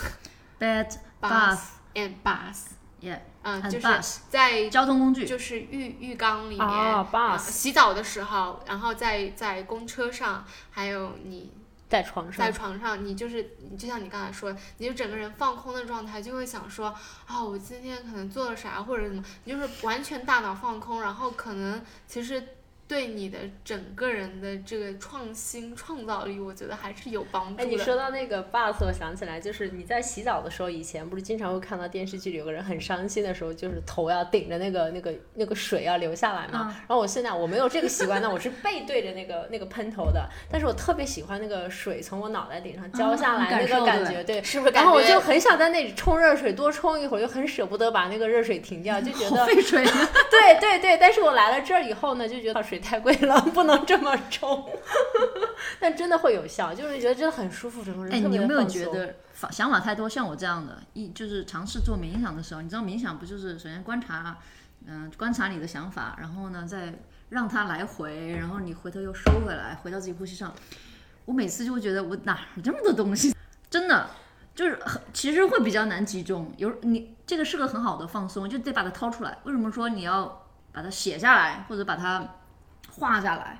[0.59, 1.80] ？bad bath。
[1.93, 3.87] And bus，yeah，嗯，就是
[4.29, 11.51] 在交通工具，就是浴浴缸里面，洗澡的时候，然后在在公车上，还有你
[11.89, 22.47] 在床上，在床上，你就是就像你刚才说，你就整个人放空的状态，就会想说，啊，我今天可能做了啥或者什么，你就是完全大脑放空，然后可能其实。
[22.91, 27.63] 对你的整个人的这个创新创造力，我觉得还是有帮助的。
[27.63, 36.75] 哎，你说到那个 bus，我想起来，就是你在洗澡的时候，以前不是经常会看到电视剧里有个人很伤心的时候，就是头要顶着那个那个那个水要流下来嘛。
[36.79, 40.27] 然后我现在我没有这个习惯，那我是背对着那个那个喷头的。
[40.51, 44.73] 但是我特别喜欢那个水从我脑袋顶上浇下来那个感觉，对，是不是？
[44.73, 49.81] 然后我就很想在那里冲热水，多冲一会儿，就很舍不得把那个热水停掉，就觉得费水。
[50.29, 53.61] 对对对，但是我来了这儿以后呢，就觉得水太贵了，不。
[53.63, 54.67] 能这么冲，
[55.79, 58.11] 但真的会有效，就是觉得真的很舒服，整个人。
[58.11, 59.15] 哎，你有没有觉得
[59.51, 60.09] 想法太多？
[60.09, 64.35] 像我这样的，一就是尝试做冥想的时候，你知道冥想不就是首先观察，
[64.87, 66.95] 嗯，观察你的想法，然后呢再
[67.29, 70.51] 让它来回，然后你回头又收回来，回到自己呼吸上。
[71.25, 73.35] 我每次就会觉得我哪有这么多东西？
[73.69, 74.09] 真的
[74.55, 76.51] 就是很，其实会比较难集中。
[76.57, 79.37] 有你这个是个很好的放松，就得把它掏出来。
[79.43, 82.35] 为什么说你要把它写下来，或者把它？
[83.01, 83.59] 画下来，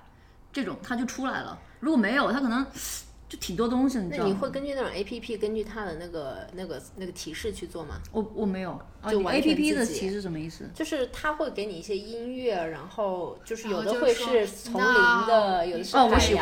[0.53, 1.57] 这种它就出来了。
[1.79, 2.63] 如果没有，它可能
[3.27, 3.97] 就挺多东西。
[3.97, 7.99] 你知道那你会根据那种 A P P，根据它的那个、那个、那个提示去做吗？
[8.11, 8.79] 我我没有，
[9.09, 10.69] 就 A P P 的提示什么意思？
[10.75, 16.13] 就是它会给你一些音乐，然后就是有的会是丛林的，有的是海洋的。
[16.13, 16.35] 我喜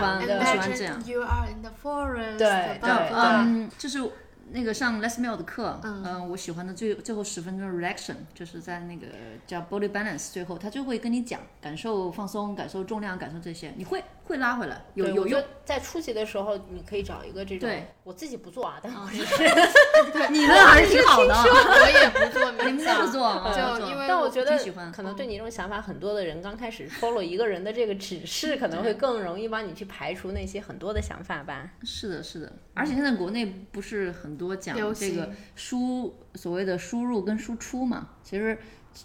[0.58, 1.02] 欢这样。
[1.06, 2.38] You are in the forest。
[2.38, 4.12] 对对，嗯，就是。
[4.52, 9.08] 那个上 Les Mill 的课，嗯，我喜欢的最最后十分钟 Reaction，就是在那个
[9.46, 15.44] 叫 Body Balance，最后他就会跟你讲感受放松，感受重量，感受这些，你会会拉回来，有有用。
[15.64, 17.70] 在初级的时候，你可以找一个这种。
[17.70, 18.98] 对，我自己不做啊，但是
[20.34, 21.36] 你的还是挺好的。
[21.36, 24.58] 我也不做，你们都不做，就因为但我觉得
[24.92, 31.70] 可能对你这种想法很多的人，刚开始 follow 一个人的这个指示，可能会更容易帮你去排除那些很多的想法吧。
[31.84, 34.39] 是的，是的，而且现在国内不是很。
[34.40, 38.58] 多讲这个输所谓的输入跟输出嘛，其实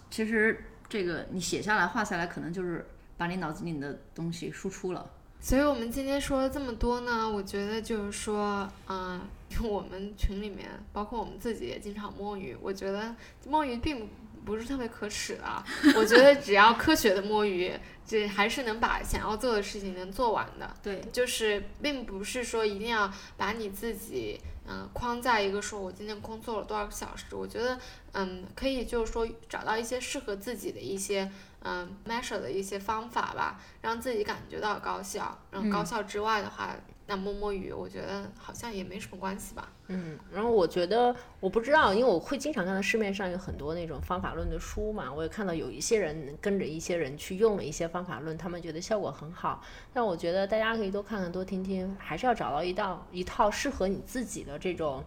[0.09, 5.11] 其实这个你写下来画下来可能就是把你脑子里的东西输出了。
[5.39, 9.21] 所以我们今天说了这么多呢，我觉得就是说，嗯，
[9.61, 12.57] 我们群里面，包括我们自己也经常摸鱼。
[12.59, 13.13] 我觉得
[13.47, 14.09] 摸鱼并
[14.43, 15.63] 不是特别可耻的，
[15.95, 17.71] 我觉得只要科学的摸鱼，
[18.07, 20.73] 这还是能把想要做的事情能做完的。
[20.81, 24.39] 对，就是并不是说一定要把你自己。
[24.67, 27.25] 嗯，框架一个说，我今天工作了多少个小时？
[27.35, 27.79] 我觉得，
[28.13, 35.37] 嗯，可以就是说找到一些适合自己的一些，嗯，measure 的一些方法吧，让自己感觉到高效。
[35.51, 36.75] 然后高效之外的话。
[37.07, 39.71] 那摸摸鱼，我觉得好像也没什么关系吧。
[39.87, 49.63] 嗯，然后我觉得我不知道，因为我会经常看到市面上有很多那种方法论的书嘛，我也看到有一些人跟着一些人去用了一些方法论，他们觉得效果很好。
[49.93, 55.03] 但我觉得大家可以多看看、多听听，还是要找到一道一套适合你自己的这种。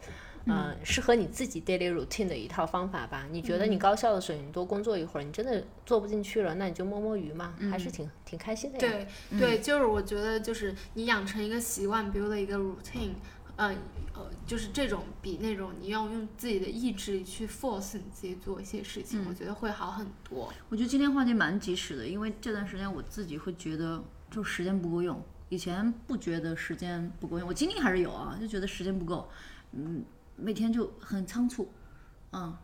[0.46, 3.26] 嗯，适合你自己 daily routine 的一套方法吧。
[3.30, 9.06] 你觉得你高效的时候，你多工作一会儿，你真的做不进去了，那你就摸摸鱼嘛，还是挺挺开心的呀。
[9.30, 13.12] 对对，就是我觉得就是你养成一个习惯，build 一个 routine，
[13.56, 13.76] 嗯
[14.14, 20.52] 呃，就是这种比那种你要用自己的意志力去 force 你自己做一些事情，我觉得会好很多。
[20.68, 29.28] 我觉得今天话题蛮及时的，因为这段时间我自己会觉得就时间不够用，以前不觉得时间不够用，我精力还是有啊，就觉得时间不够，
[29.72, 30.04] 嗯。
[30.40, 31.68] 每天就很仓促，
[32.30, 32.60] 啊，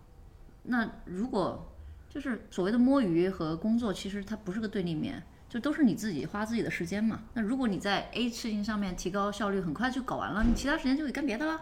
[0.62, 1.70] 那如果
[2.08, 7.20] 就是所谓的摸鱼和工作，其实它不是个对立面，就都是你自己花自己的时间嘛。
[7.34, 11.60] 那如果你在 A 事情上面提高效率，很快就搞完了，你其他时间就可以干别的了。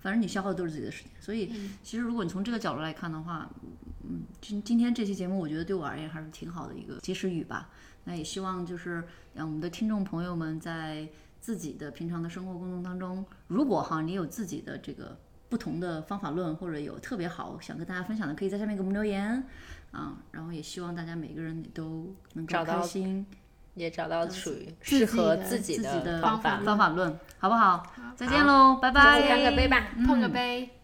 [0.00, 1.50] 反正你消耗的都是自己的时间，所以
[1.82, 3.48] 其实如果你从这个角度来看的话，
[4.02, 7.70] 嗯，今今天这期节目，我觉得对我而言还是挺好的一个及时雨吧。
[8.04, 11.08] 那也希望就是让我们的听众朋友们在
[11.40, 15.16] 自己的平常的生活工作当中，如果哈你有自己的这个。
[15.48, 19.44] 不同的方法论，或者有特别好想跟大家分享的，可以在下面给我们留言
[19.92, 20.14] 啊。
[20.32, 23.26] 然后也希望大家每个人都能够开心，
[23.74, 27.78] 也找到属于适合自己的方法方法论，好不好？
[27.78, 29.28] 好，再见喽，拜拜。
[29.28, 30.83] 干个杯吧，碰个杯。